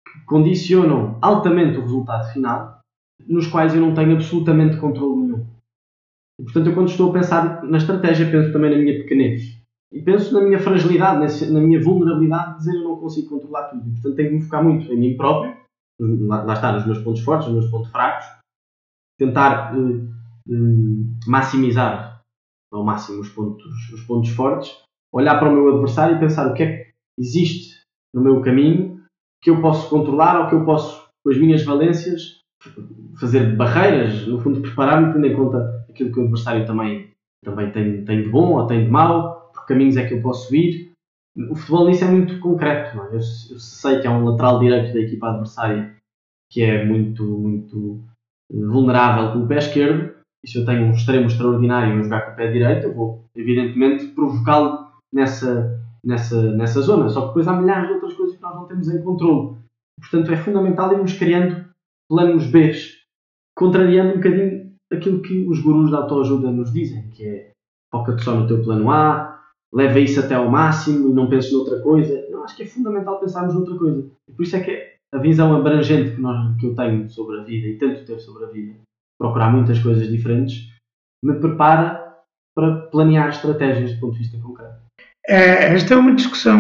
[0.07, 2.81] que condicionam altamente o resultado final,
[3.28, 5.21] nos quais eu não tenho absolutamente controle.
[6.42, 9.62] E, portanto, eu quando estou a pensar na estratégia, penso também na minha pequenez.
[9.92, 13.88] E penso na minha fragilidade, na minha vulnerabilidade de dizer eu não consigo controlar tudo.
[13.88, 15.57] E, portanto, tenho que me focar muito em mim próprio,
[16.00, 18.26] lá está, nos meus pontos fortes, nos meus pontos fracos,
[19.18, 20.05] tentar uh,
[20.48, 22.20] uh, maximizar
[22.72, 24.76] ao máximo os pontos, os pontos fortes,
[25.12, 29.00] olhar para o meu adversário e pensar o que é que existe no meu caminho
[29.42, 32.40] que eu posso controlar ou que eu posso, com as minhas valências,
[33.20, 37.11] fazer barreiras, no fundo, preparar-me tendo em conta aquilo que o adversário também,
[37.44, 40.55] também tem, tem de bom ou tem de mau, por caminhos é que eu posso
[40.55, 40.92] ir,
[41.37, 42.96] o futebol nisso é muito concreto.
[42.96, 43.09] Não é?
[43.09, 45.94] eu, eu, sei que há um lateral direito da equipa adversária
[46.50, 48.02] que é muito, muito
[48.50, 52.33] vulnerável com o pé esquerdo, e se eu tenho um extremo extraordinário a jogar com
[52.33, 57.09] o pé direito, eu vou, evidentemente, provocá-lo nessa, nessa, nessa zona.
[57.09, 59.57] Só que depois há milhares de outras coisas que nós não temos em controle.
[59.98, 61.64] Portanto, é fundamental irmos criando
[62.11, 62.72] planos B,
[63.57, 64.62] contrariando um bocadinho
[64.92, 67.50] aquilo que os gurus da autoajuda nos dizem, que é
[67.92, 69.40] foca-te só no teu plano A,
[69.72, 72.12] leva isso até ao máximo e não penses noutra coisa.
[72.28, 74.11] Eu acho que é fundamental pensarmos noutra coisa.
[74.28, 77.44] E por isso é que a visão abrangente que, nós, que eu tenho sobre a
[77.44, 78.81] vida e tento ter sobre a vida,
[79.18, 80.70] procurar muitas coisas diferentes,
[81.24, 82.02] me prepara
[82.55, 84.81] para planear estratégias do ponto de vista concreto.
[85.26, 86.59] É, esta é uma discussão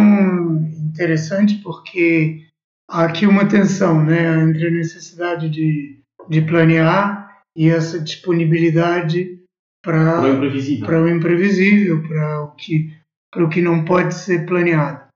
[0.92, 2.46] interessante porque
[2.88, 7.21] há aqui uma tensão né, entre a necessidade de, de planear
[7.56, 9.40] e essa disponibilidade
[9.82, 14.44] para, o imprevisível, para o, imprevisível, para o que para o que não pode ser
[14.44, 15.08] planeado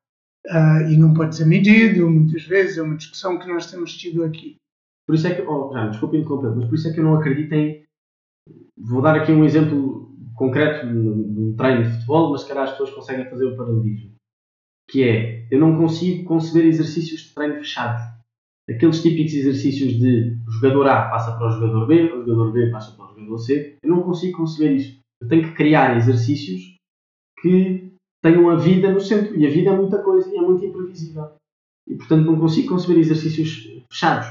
[0.46, 4.25] uh, e não pode ser medido, muitas vezes, é uma discussão que nós temos tido
[4.25, 4.57] aqui.
[5.07, 7.14] Por isso é que, oh, já, desculpe interromper, mas por isso é que eu não
[7.14, 7.85] acredito em.
[8.77, 12.90] Vou dar aqui um exemplo concreto num treino de futebol, mas se calhar as pessoas
[12.90, 14.14] conseguem fazer o paralelismo.
[14.88, 18.03] Que é, eu não consigo conceber exercícios de treino fechados.
[18.68, 22.96] Aqueles típicos exercícios de jogador A passa para o jogador B, o jogador B passa
[22.96, 23.76] para o jogador C.
[23.83, 24.98] Eu não consigo conceber isso.
[25.22, 26.76] Eu tenho que criar exercícios
[27.40, 29.37] que tenham a vida no centro.
[29.37, 31.29] E a vida é muita coisa e é muito imprevisível.
[31.88, 34.26] E, portanto, não consigo conceber exercícios fechados.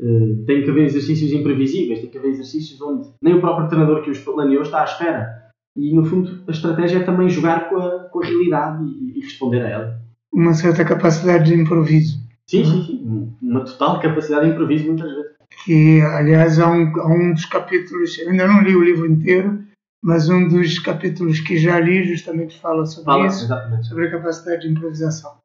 [0.00, 4.02] Uh, tem que haver exercícios imprevisíveis, tem que haver exercícios onde nem o próprio treinador
[4.02, 5.50] que os planeou está à espera.
[5.76, 9.20] E, no fundo, a estratégia é também jogar com a, com a realidade e, e
[9.20, 10.00] responder a ela.
[10.32, 12.23] Uma certa capacidade de improviso.
[12.48, 13.36] Sim, sim, sim.
[13.42, 15.32] Uma total capacidade de improviso, muitas vezes.
[15.64, 19.64] Que, aliás, há um, há um dos capítulos, ainda não li o livro inteiro,
[20.02, 23.88] mas um dos capítulos que já li justamente fala sobre fala, isso, exatamente.
[23.88, 25.38] sobre a capacidade de improvisação.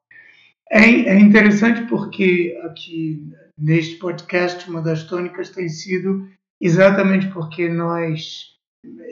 [0.70, 3.26] É, é interessante porque aqui
[3.58, 6.28] neste podcast uma das tônicas tem sido
[6.60, 8.54] exatamente porque nós,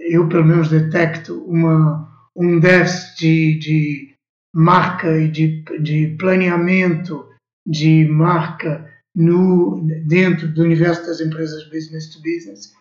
[0.09, 4.15] eu pelo menos detecto uma, um déficit de, de
[4.55, 7.27] marca e de, de planeamento
[7.69, 12.73] de marca no, dentro do universo das empresas business to business.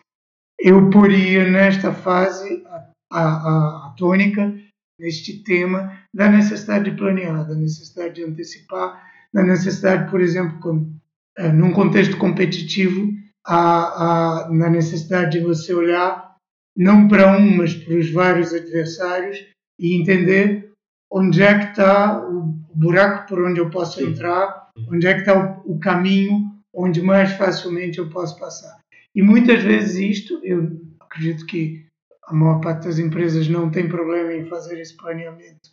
[0.58, 4.54] Eu poria nesta fase a, a, a tônica,
[4.98, 10.92] neste tema, da necessidade de planear, da necessidade de antecipar, da necessidade, por exemplo, com,
[11.36, 13.12] é, num contexto competitivo,
[13.46, 16.36] a, a, na necessidade de você olhar
[16.76, 19.44] não para um, mas para os vários adversários
[19.78, 20.70] e entender
[21.10, 22.42] onde é que está o
[22.74, 27.32] buraco por onde eu posso entrar, onde é que está o, o caminho onde mais
[27.32, 28.78] facilmente eu posso passar.
[29.14, 31.86] E muitas vezes isto, eu acredito que
[32.26, 35.70] a maior parte das empresas não tem problema em fazer esse planeamento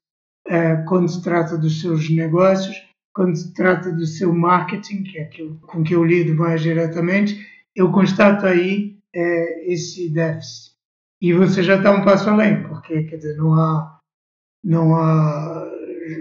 [0.48, 2.76] eh, quando se trata dos seus negócios,
[3.14, 7.46] quando se trata do seu marketing, que é aquilo com que eu lido mais diretamente,
[7.76, 10.76] eu constato aí eh, esse déficit.
[11.22, 14.00] E você já está um passo além, porque quer dizer, não há,
[14.64, 15.45] não há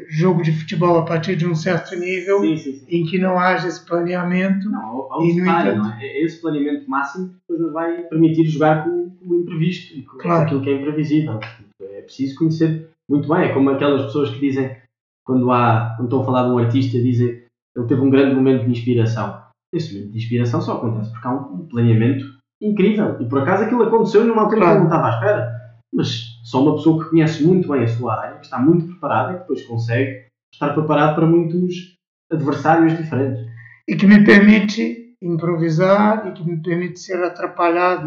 [0.09, 2.87] jogo de futebol a partir de um certo nível sim, sim, sim.
[2.89, 4.71] em que não haja esse planeamento.
[4.71, 6.23] Não, ao, e, no entanto, não é?
[6.23, 10.45] Esse planeamento máximo depois nos vai permitir jogar com, com o imprevisto e com claro.
[10.45, 11.41] aquilo que é imprevisível.
[11.81, 13.45] É preciso conhecer muito bem.
[13.45, 14.77] É como aquelas pessoas que dizem,
[15.25, 17.45] quando, há, quando estão a falar de um artista, dizem
[17.77, 19.43] ele teve um grande momento de inspiração.
[19.73, 22.25] Esse momento de inspiração só acontece porque há um planeamento
[22.63, 23.21] incrível.
[23.21, 24.73] E por acaso aquilo aconteceu numa altura claro.
[24.73, 25.65] que eu não estava à espera.
[25.93, 29.33] Mas só uma pessoa que conhece muito bem a sua área, que está muito preparada
[29.33, 31.97] e que depois consegue estar preparado para muitos
[32.31, 33.45] adversários diferentes.
[33.89, 38.07] E que me permite improvisar e que me permite ser atrapalhado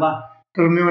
[0.54, 0.86] pelo, meu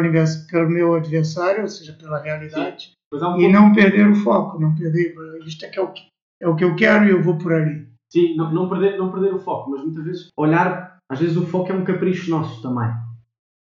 [0.52, 5.16] pelo meu adversário, ou seja, pela realidade, um e não perder o foco, não perder,
[5.46, 6.02] isto é, que é, o, que,
[6.42, 7.88] é o que eu quero e eu vou por ali.
[8.12, 11.46] Sim, não, não, perder, não perder o foco, mas muitas vezes olhar, às vezes o
[11.46, 12.90] foco é um capricho nosso também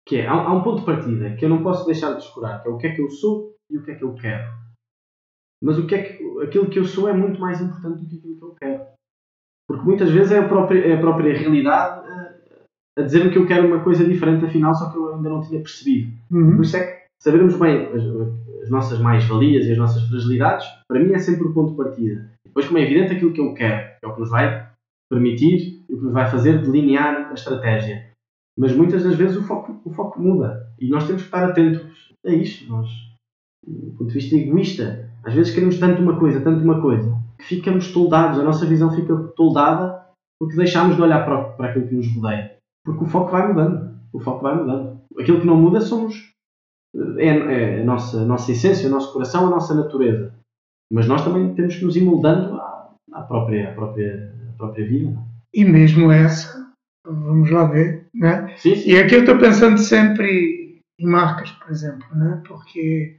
[0.06, 2.62] que é, há, há, um ponto de partida que eu não posso deixar de descurar,
[2.62, 4.52] que é o que é que eu sou e o que é que eu quero.
[5.62, 8.16] Mas o que é que, aquilo que eu sou é muito mais importante do que
[8.16, 8.86] aquilo que eu quero.
[9.68, 13.46] Porque muitas vezes é a própria, é a própria realidade a, a dizer-me que eu
[13.46, 16.12] quero uma coisa diferente, afinal, só que eu ainda não tinha percebido.
[16.30, 16.56] Uhum.
[16.56, 18.02] Por isso é que sabermos bem as,
[18.62, 22.30] as nossas mais-valias e as nossas fragilidades, para mim é sempre o ponto de partida.
[22.44, 24.68] Depois, como é evidente, aquilo que eu quero, é o que nos vai
[25.10, 28.10] permitir e o que nos vai fazer delinear a estratégia.
[28.58, 32.14] Mas muitas das vezes o foco, o foco muda e nós temos que estar atentos
[32.24, 32.68] a isto.
[32.70, 32.88] Nós,
[33.66, 37.44] do ponto de vista egoísta, às vezes queremos tanto uma coisa, tanto uma coisa, que
[37.44, 40.06] ficamos toldados, a nossa visão fica toldada
[40.38, 42.56] porque deixamos de olhar para, para aquilo que nos rodeia.
[42.84, 43.96] Porque o foco vai mudando.
[44.12, 45.00] O foco vai mudando.
[45.18, 46.32] Aquilo que não muda somos.
[47.18, 50.32] É, é a, nossa, a nossa essência, o nosso coração, a nossa natureza.
[50.92, 54.86] Mas nós também temos que nos ir moldando à, à própria, à própria, à própria
[54.86, 55.10] vida.
[55.10, 55.60] É?
[55.60, 56.70] E mesmo essa,
[57.04, 58.54] vamos lá ver, né?
[58.58, 58.90] Sim, sim.
[58.90, 62.42] E aqui eu estou pensando sempre em marcas, por exemplo, né?
[62.46, 63.18] Porque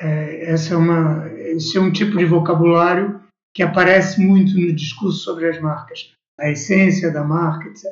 [0.00, 3.20] é, essa é uma, esse é um tipo de vocabulário
[3.54, 7.84] que aparece muito no discurso sobre as marcas, a essência da marca, etc.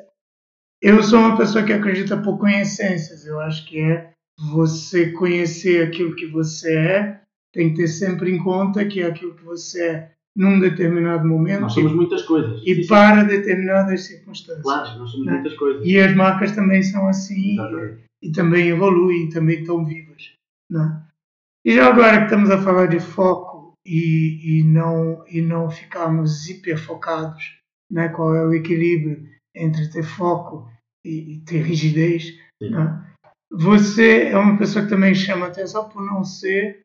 [0.81, 3.25] Eu sou uma pessoa que acredita pouco em essências.
[3.25, 4.11] Eu acho que é
[4.53, 7.21] você conhecer aquilo que você é,
[7.55, 11.61] tem que ter sempre em conta que é aquilo que você é num determinado momento
[11.61, 12.61] Nós somos muitas coisas.
[12.65, 12.89] e Sim, sim.
[12.89, 14.63] para determinadas circunstâncias.
[14.63, 15.33] Claro, nós somos Né?
[15.35, 15.83] muitas coisas.
[15.87, 18.05] E as marcas também são assim Exatamente.
[18.23, 20.33] e também evoluem, também estão vivas.
[20.71, 21.01] Né?
[21.65, 27.57] E agora que estamos a falar de foco e, e, não, e não ficarmos hiperfocados,
[27.91, 28.09] né?
[28.09, 30.69] qual é o equilíbrio entre ter foco
[31.05, 33.05] e, e ter rigidez, né?
[33.51, 36.81] você é uma pessoa que também chama atenção por não ser.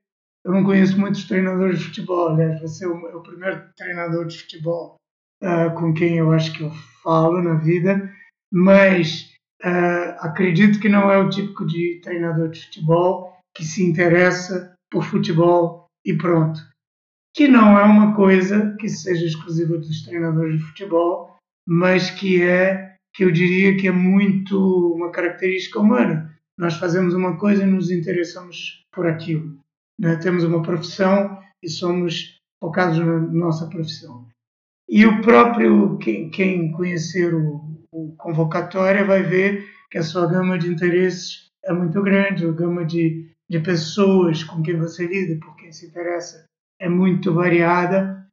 [0.46, 4.26] Eu não conheço muitos treinadores de futebol, aliás, você é o, é o primeiro treinador
[4.26, 4.96] de futebol
[5.42, 6.72] ah, com quem eu acho que eu
[7.04, 8.12] falo na vida,
[8.52, 14.76] mas ah, acredito que não é o típico de treinador de futebol que se interessa
[14.92, 16.60] por futebol e pronto.
[17.36, 21.36] Que não é uma coisa que seja exclusiva dos treinadores de futebol,
[21.68, 26.32] mas que é, que eu diria que é muito uma característica humana.
[26.58, 29.60] Nós fazemos uma coisa e nos interessamos por aquilo.
[30.00, 30.16] né?
[30.18, 34.28] Temos uma profissão e somos focados na nossa profissão.
[34.88, 38.16] E o próprio, quem, quem conhecer o, o
[39.06, 43.60] vai ver que a sua gama de interesses é muito grande, a gama de, de
[43.60, 46.46] pessoas com quem você lida, por quem se interessa,
[46.80, 48.28] é muito variada.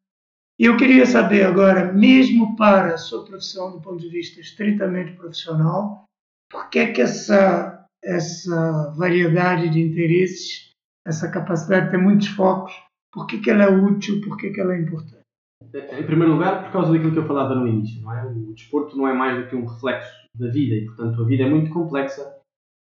[0.58, 5.12] E eu queria saber agora, mesmo para a sua profissão, do ponto de vista estritamente
[5.12, 6.04] profissional,
[6.50, 10.70] por que é que essa, essa variedade de interesses,
[11.06, 12.72] essa capacidade de ter muitos focos,
[13.12, 15.22] por que, que ela é útil, por que, que ela é importante?
[15.72, 18.24] Em primeiro lugar, por causa daquilo que eu falava no início, não é?
[18.26, 21.44] O desporto não é mais do que um reflexo da vida e, portanto, a vida
[21.44, 22.36] é muito complexa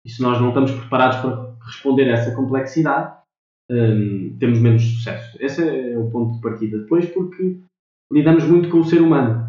[0.04, 3.14] e se nós não estamos preparados para responder a essa complexidade,
[3.70, 5.36] hum, temos menos sucesso.
[5.40, 6.78] Esse é o ponto de partida.
[6.78, 7.58] Depois, porque
[8.12, 9.48] lidamos muito com o ser humano.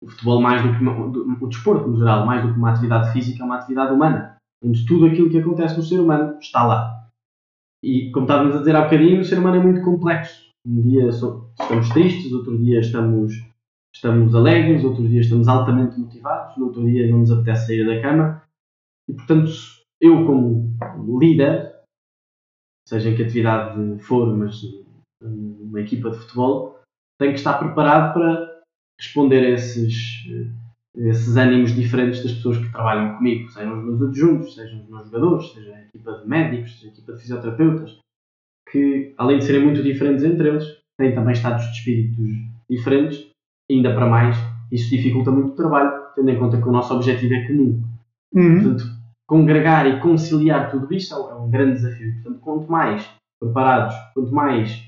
[0.00, 2.70] O futebol, mais do que uma, do- o desporto, no geral, mais do que uma
[2.70, 6.64] atividade física, é uma atividade humana, onde tudo aquilo que acontece no ser humano está
[6.64, 7.08] lá.
[7.82, 10.48] E, como estávamos a dizer há bocadinho, o ser humano é muito complexo.
[10.66, 13.32] Um dia estamos tristes, outro dia estamos,
[13.94, 18.00] estamos alegres, outro dia estamos altamente motivados, no outro dia não nos apetece sair da
[18.00, 18.42] cama.
[19.08, 19.50] E, portanto,
[20.00, 20.76] eu, como
[21.18, 21.74] líder,
[22.86, 24.60] seja em que atividade for, mas
[25.20, 26.80] numa equipa de futebol,
[27.18, 28.60] tenho que estar preparado para
[28.98, 34.02] responder a esses, eh, esses ânimos diferentes das pessoas que trabalham comigo, sejam os meus
[34.02, 37.98] adjuntos, sejam os meus jogadores, seja a equipa de médicos, seja a equipa de fisioterapeutas,
[38.70, 42.26] que além de serem muito diferentes entre eles, têm também estados de espíritos
[42.68, 43.30] diferentes,
[43.70, 44.36] ainda para mais,
[44.72, 47.82] isso dificulta muito o trabalho, tendo em conta que o nosso objetivo é comum.
[48.34, 48.62] Uhum.
[48.62, 48.97] Portanto,
[49.28, 52.14] congregar e conciliar tudo isto é um- é um grande desafio.
[52.14, 53.10] Portanto, quanto mais
[53.40, 54.82] preparados, quanto mais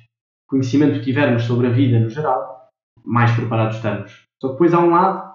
[0.48, 2.68] conhecimento tivermos sobre a vida no geral,
[3.05, 4.24] mais preparados estamos.
[4.40, 5.31] Só que depois há um lado,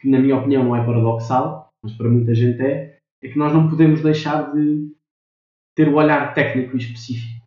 [0.00, 3.52] que na minha opinião não é paradoxal, mas para muita gente é, é que nós
[3.52, 4.92] não podemos deixar de
[5.74, 7.40] ter o olhar técnico e específico.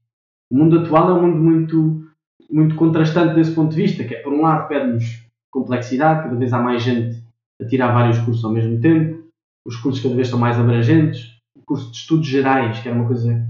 [0.51, 2.05] O mundo atual é um mundo muito,
[2.49, 6.51] muito contrastante desse ponto de vista, que é, por um lado, pede-nos complexidade, cada vez
[6.51, 7.23] há mais gente
[7.61, 9.22] a tirar vários cursos ao mesmo tempo,
[9.65, 13.07] os cursos cada vez estão mais abrangentes, o curso de estudos gerais, que era uma
[13.07, 13.47] coisa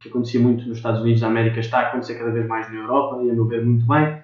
[0.00, 2.78] que acontecia muito nos Estados Unidos da América, está a acontecer cada vez mais na
[2.78, 4.22] Europa, e a meu ver muito bem,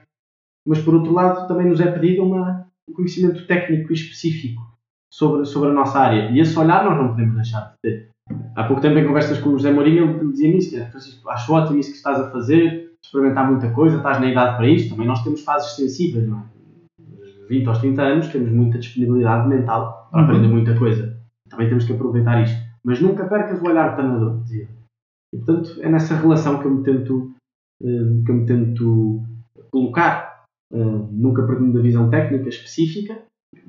[0.66, 4.62] mas por outro lado também nos é pedido uma, um conhecimento técnico e específico
[5.12, 8.08] sobre, sobre a nossa área, e esse olhar nós não podemos deixar de ter.
[8.56, 11.78] Há pouco tempo em conversas com o José Mourinho, ele dizia-me isso, Francisco, acho ótimo
[11.78, 15.22] isso que estás a fazer, experimentar muita coisa, estás na idade para isto, também nós
[15.22, 16.42] temos fases sensíveis, não é?
[16.98, 20.24] Dos 20 aos 30 anos temos muita disponibilidade mental para Uhum.
[20.24, 21.16] aprender muita coisa.
[21.48, 22.56] Também temos que aproveitar isto.
[22.84, 24.68] Mas nunca percas o olhar do treinador, dizia.
[25.34, 27.32] E portanto é nessa relação que eu me tento,
[27.82, 29.22] eh, que eu me tento
[29.72, 30.76] colocar, eh,
[31.10, 33.18] nunca perdendo a visão técnica específica.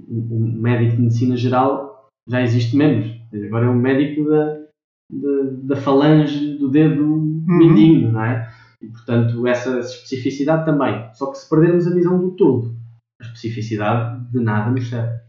[0.10, 3.06] O médico de medicina geral já existe menos.
[3.34, 4.46] Agora é um médico da,
[5.12, 7.06] da, da falange do dedo
[7.48, 8.50] mindinho, não é?
[8.82, 11.10] E portanto essa especificidade também.
[11.14, 12.76] Só que se perdermos a visão do todo,
[13.20, 15.20] a especificidade de nada nos serve.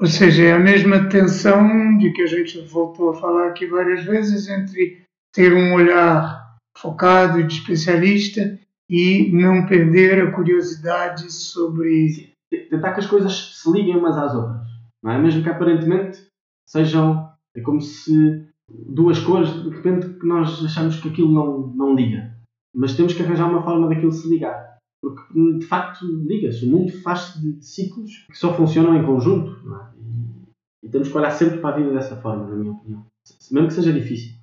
[0.00, 4.04] Ou seja, é a mesma tensão de que a gente voltou a falar aqui várias
[4.04, 12.32] vezes entre ter um olhar focado de especialista e não perder a curiosidade sobre.
[12.70, 14.66] tentar que as coisas se liguem umas às outras,
[15.02, 15.18] não é?
[15.18, 16.26] Mesmo que aparentemente
[16.68, 21.94] sejam é como se duas cores de repente que nós achamos que aquilo não, não
[21.94, 22.36] liga.
[22.74, 24.67] mas temos que arranjar uma forma daquilo se ligar.
[25.00, 26.66] Porque, de facto, liga-se.
[26.66, 29.52] O mundo faz-se de ciclos que só funcionam em conjunto.
[29.74, 30.86] É?
[30.86, 33.06] E, temos que olhar sempre para a vida dessa forma, na minha opinião.
[33.50, 34.38] Mesmo que seja difícil.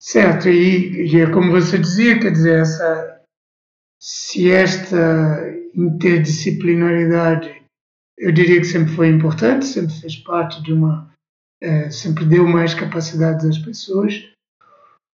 [0.00, 3.20] Certo, e, e é como você dizia, quer dizer, essa,
[4.00, 7.62] se esta interdisciplinaridade,
[8.18, 11.10] eu diria que sempre foi importante, sempre fez parte de uma.
[11.62, 14.29] É, sempre deu mais capacidades às pessoas,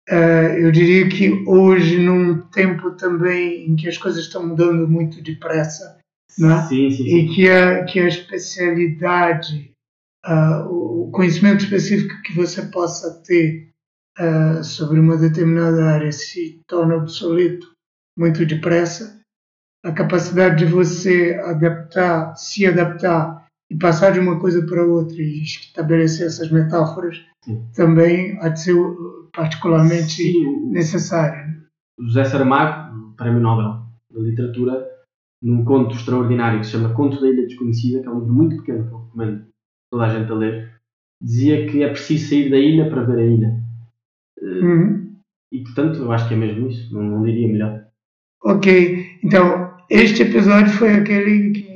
[0.09, 5.99] eu diria que hoje, num tempo também em que as coisas estão mudando muito depressa,
[6.39, 6.63] né?
[6.69, 7.17] sim, sim, sim.
[7.17, 9.73] e que a, que a especialidade,
[10.27, 13.69] uh, o conhecimento específico que você possa ter
[14.19, 17.73] uh, sobre uma determinada área se torna obsoleto
[18.17, 19.21] muito depressa,
[19.85, 23.42] a capacidade de você adaptar, se adaptar
[23.73, 27.65] e passar de uma coisa para outra e estabelecer essas metáforas sim.
[27.75, 28.75] também há de ser
[29.33, 31.63] particularmente Sim, necessário.
[31.99, 34.87] José Saramago, Prémio Nobel da Literatura,
[35.43, 38.57] num conto extraordinário que se chama Conto da Ilha Desconhecida, que é um livro muito
[38.59, 39.47] pequeno que eu recomendo
[39.91, 40.71] toda a gente a ler,
[41.23, 43.61] dizia que é preciso sair da ilha para ver a ilha.
[44.39, 45.17] Eh, uhum.
[45.51, 47.87] E portanto, eu acho que é mesmo isso, não, não diria melhor.
[48.45, 51.72] Ok, então este episódio foi aquele em que,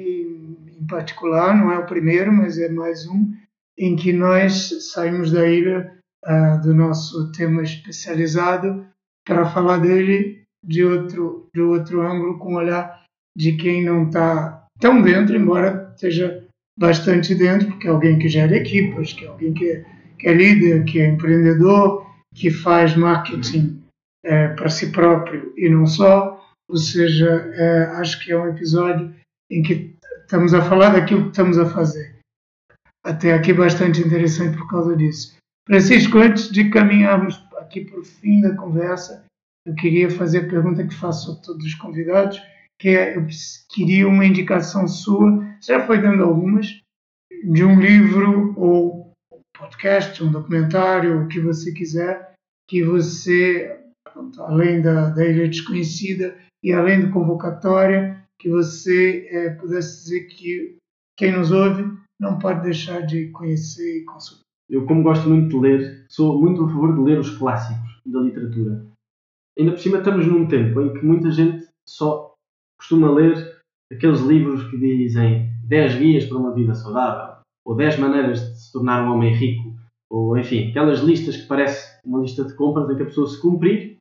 [0.87, 3.35] em particular, não é o primeiro, mas é mais um,
[3.77, 5.93] em que nós saímos da ilha
[6.25, 8.87] uh, do nosso tema especializado
[9.27, 13.05] para falar dele de outro, de outro ângulo, com o olhar
[13.37, 16.47] de quem não está tão dentro, embora esteja
[16.79, 19.85] bastante dentro, porque é alguém que gera equipas, que é alguém que é,
[20.19, 23.83] que é líder, que é empreendedor, que faz marketing
[24.25, 26.41] é, para si próprio e não só.
[26.69, 29.15] Ou seja, é, acho que é um episódio
[29.51, 29.96] em que
[30.27, 32.17] estamos a falar daquilo que estamos a fazer.
[33.05, 35.37] Até aqui bastante interessante por causa disso.
[35.67, 39.25] Francisco, antes de caminharmos aqui para o fim da conversa,
[39.65, 42.43] eu queria fazer a pergunta que faço a todos os convidados,
[42.81, 43.27] que é, eu
[43.73, 46.81] queria uma indicação sua, já foi dando algumas,
[47.45, 49.13] de um livro ou
[49.57, 52.33] podcast, um documentário, o que você quiser,
[52.69, 53.81] que você,
[54.39, 60.77] além da, da Ilha Desconhecida e além do Convocatória, que você é, pudesse dizer que
[61.17, 61.85] quem nos ouve
[62.21, 64.45] não pode deixar de conhecer e consultar.
[64.69, 68.21] Eu, como gosto muito de ler, sou muito a favor de ler os clássicos da
[68.21, 68.87] literatura.
[69.59, 72.35] Ainda por cima, estamos num tempo em que muita gente só
[72.79, 73.61] costuma ler
[73.93, 78.73] aqueles livros que dizem 10 guias para uma vida saudável, ou 10 maneiras de se
[78.73, 79.75] tornar um homem rico,
[80.11, 83.41] ou enfim, aquelas listas que parece uma lista de compras em que a pessoa se
[83.41, 83.97] cumprir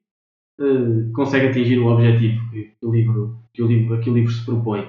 [0.60, 4.46] uh, consegue atingir o objetivo que, o livro, que, o livro, que o livro se
[4.46, 4.88] propõe.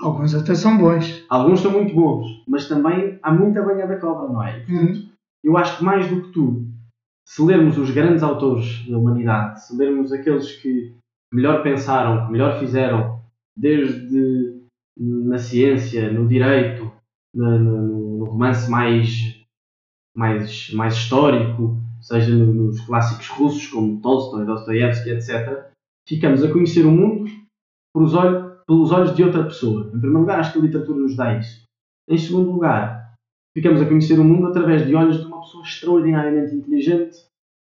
[0.00, 1.24] Alguns até são bons.
[1.28, 4.60] Alguns são muito bons, mas também há muita banha da cobra, não é?
[4.60, 5.08] portanto, uhum.
[5.44, 6.66] eu acho que mais do que tudo,
[7.26, 10.94] se lermos os grandes autores da humanidade, se lermos aqueles que
[11.32, 13.20] melhor pensaram, que melhor fizeram,
[13.56, 14.56] desde
[14.96, 16.90] na ciência, no direito,
[17.34, 19.44] no, no, romance mais,
[20.16, 25.66] mais, mais histórico, seja nos clássicos russos como Tolstói, Dostoiévski, etc.,
[26.06, 27.28] ficamos a conhecer o mundo
[27.94, 29.86] pelos olhos de outra pessoa.
[29.86, 31.66] Em primeiro lugar, acho que a literatura nos dá isso.
[32.08, 33.14] Em segundo lugar,
[33.56, 37.16] ficamos a conhecer o mundo através de olhos de uma pessoa extraordinariamente inteligente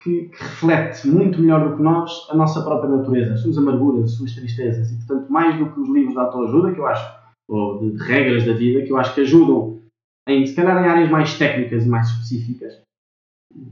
[0.03, 4.05] que, que, reflete muito melhor do que nós a nossa própria natureza, as suas amarguras,
[4.05, 4.91] as suas tristezas.
[4.91, 8.03] E, portanto, mais do que os livros de autoajuda, que eu acho, ou de, de,
[8.05, 9.79] regras da vida, que eu acho que ajudam,
[10.27, 12.81] em, se calhar em áreas mais técnicas e mais específicas.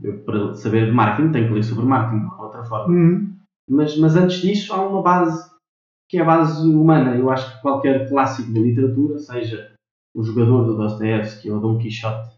[0.03, 2.93] Eu, para saber de marketing, tenho que ler sobre marketing de outra forma.
[2.93, 3.33] Uhum.
[3.69, 5.48] Mas, mas antes disso, há uma base
[6.09, 7.15] que é a base humana.
[7.15, 9.71] Eu acho que qualquer clássico da literatura, seja
[10.15, 12.35] o jogador do Dostoevsky ou Dom Quixote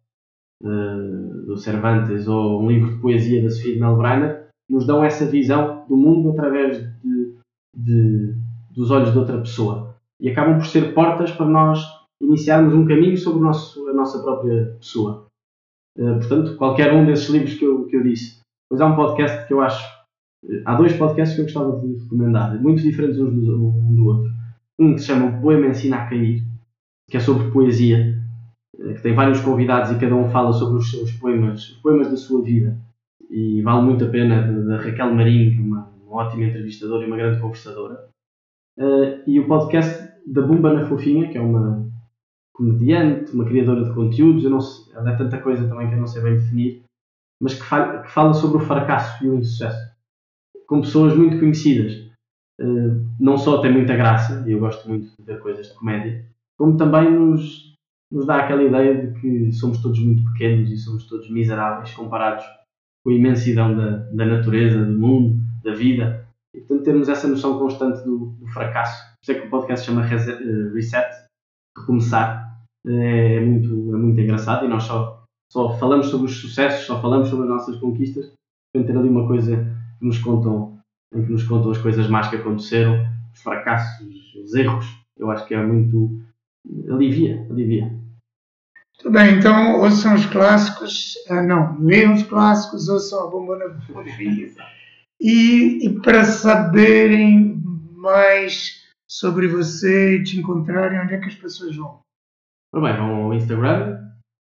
[0.61, 5.25] uh, do Cervantes ou um livro de poesia da Sofia de Melbrenner, nos dão essa
[5.25, 7.35] visão do mundo através de,
[7.75, 8.35] de,
[8.69, 9.95] dos olhos de outra pessoa.
[10.19, 11.79] E acabam por ser portas para nós
[12.21, 15.27] iniciarmos um caminho sobre nosso, a nossa própria pessoa.
[15.97, 18.41] Uh, portanto, qualquer um desses livros que eu, que eu disse.
[18.69, 20.00] Pois há um podcast que eu acho
[20.65, 24.31] Há dois podcasts que eu gostava de recomendar, muito diferentes uns do, um do outro.
[24.79, 26.41] Um que se chama O Poema Ensina a Cair,
[27.09, 28.17] que é sobre poesia,
[28.79, 32.09] eh, que tem vários convidados e cada um fala sobre os seus poemas, os poemas
[32.09, 32.75] da sua vida.
[33.29, 37.07] E vale muito a pena, da Raquel Marinho, que é uma, uma ótima entrevistadora e
[37.07, 38.09] uma grande conversadora.
[38.79, 41.87] Uh, e o podcast da Bumba na Fofinha, que é uma
[42.53, 45.99] comediante, uma criadora de conteúdos, eu não sei, ela é tanta coisa também que eu
[45.99, 46.83] não sei bem definir,
[47.41, 49.90] mas que, fala, que fala sobre o fracasso e o insucesso
[50.71, 51.91] com pessoas muito conhecidas.
[52.57, 56.25] Uh, não só tem muita graça, e eu gosto muito de ver coisas de comédia,
[56.57, 57.75] como também nos,
[58.09, 62.45] nos dá aquela ideia de que somos todos muito pequenos e somos todos miseráveis comparados
[63.03, 66.25] com a imensidão da, da natureza, do mundo, da vida.
[66.55, 69.03] E, portanto, termos essa noção constante do, do fracasso.
[69.03, 71.09] Por isso é que o podcast se chama eh, Reset,
[71.77, 72.49] recomeçar.
[72.87, 77.01] É, é, muito, é muito engraçado e nós só, só falamos sobre os sucessos, só
[77.01, 78.31] falamos sobre as nossas conquistas.
[78.73, 80.79] Portanto, ter ali uma coisa que nos contam,
[81.13, 84.85] em que nos contam as coisas más que aconteceram, os fracassos, os erros.
[85.15, 86.19] Eu acho que é muito.
[86.89, 87.85] alivia, alivia.
[87.85, 94.51] Muito bem, então ouçam os clássicos, ah, não, leiam os clássicos, ouçam a Bombona Fofia.
[95.19, 97.61] E, e para saberem
[97.95, 101.99] mais sobre você e te encontrarem, onde é que as pessoas vão?
[102.73, 103.99] Ora bem, vão ao Instagram,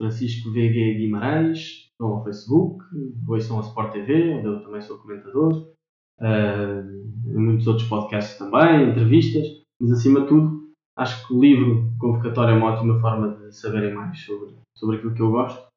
[0.02, 2.86] Francisco VG Guimarães, vão ao Facebook,
[3.28, 5.72] ouçam a Sport TV, onde eu também sou comentador,
[6.20, 9.46] uh, muitos outros podcasts também, entrevistas,
[9.80, 10.68] mas acima de tudo,
[10.98, 15.14] Acho que o livro convocatório é uma ótima forma de saberem mais sobre, sobre aquilo
[15.14, 15.68] que eu gosto.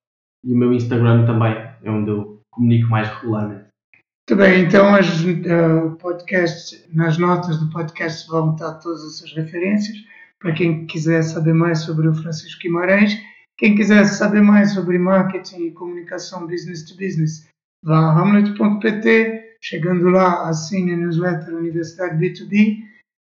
[0.43, 3.66] E o meu Instagram também é onde eu comunico mais regularmente.
[4.31, 9.99] Muito bem, então as, uh, nas notas do podcast vão estar todas essas referências
[10.39, 13.12] para quem quiser saber mais sobre o Francisco Guimarães.
[13.61, 17.46] Quem quiser saber mais sobre marketing e comunicação business to business,
[17.84, 19.50] vá a hamlet.pt.
[19.62, 22.78] Chegando lá, assine a newsletter Universidade B2B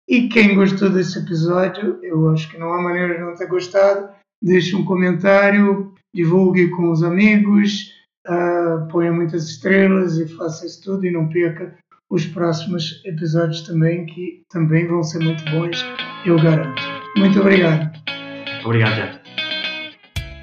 [0.09, 4.11] e quem gostou desse episódio, eu acho que não há maneira de não ter gostado,
[4.41, 7.93] deixe um comentário, divulgue com os amigos,
[8.29, 11.77] uh, ponha muitas estrelas e faça isso tudo e não perca
[12.09, 15.85] os próximos episódios também, que também vão ser muito bons,
[16.25, 16.81] eu garanto.
[17.17, 17.91] Muito obrigado.
[18.65, 19.18] Obrigado, já.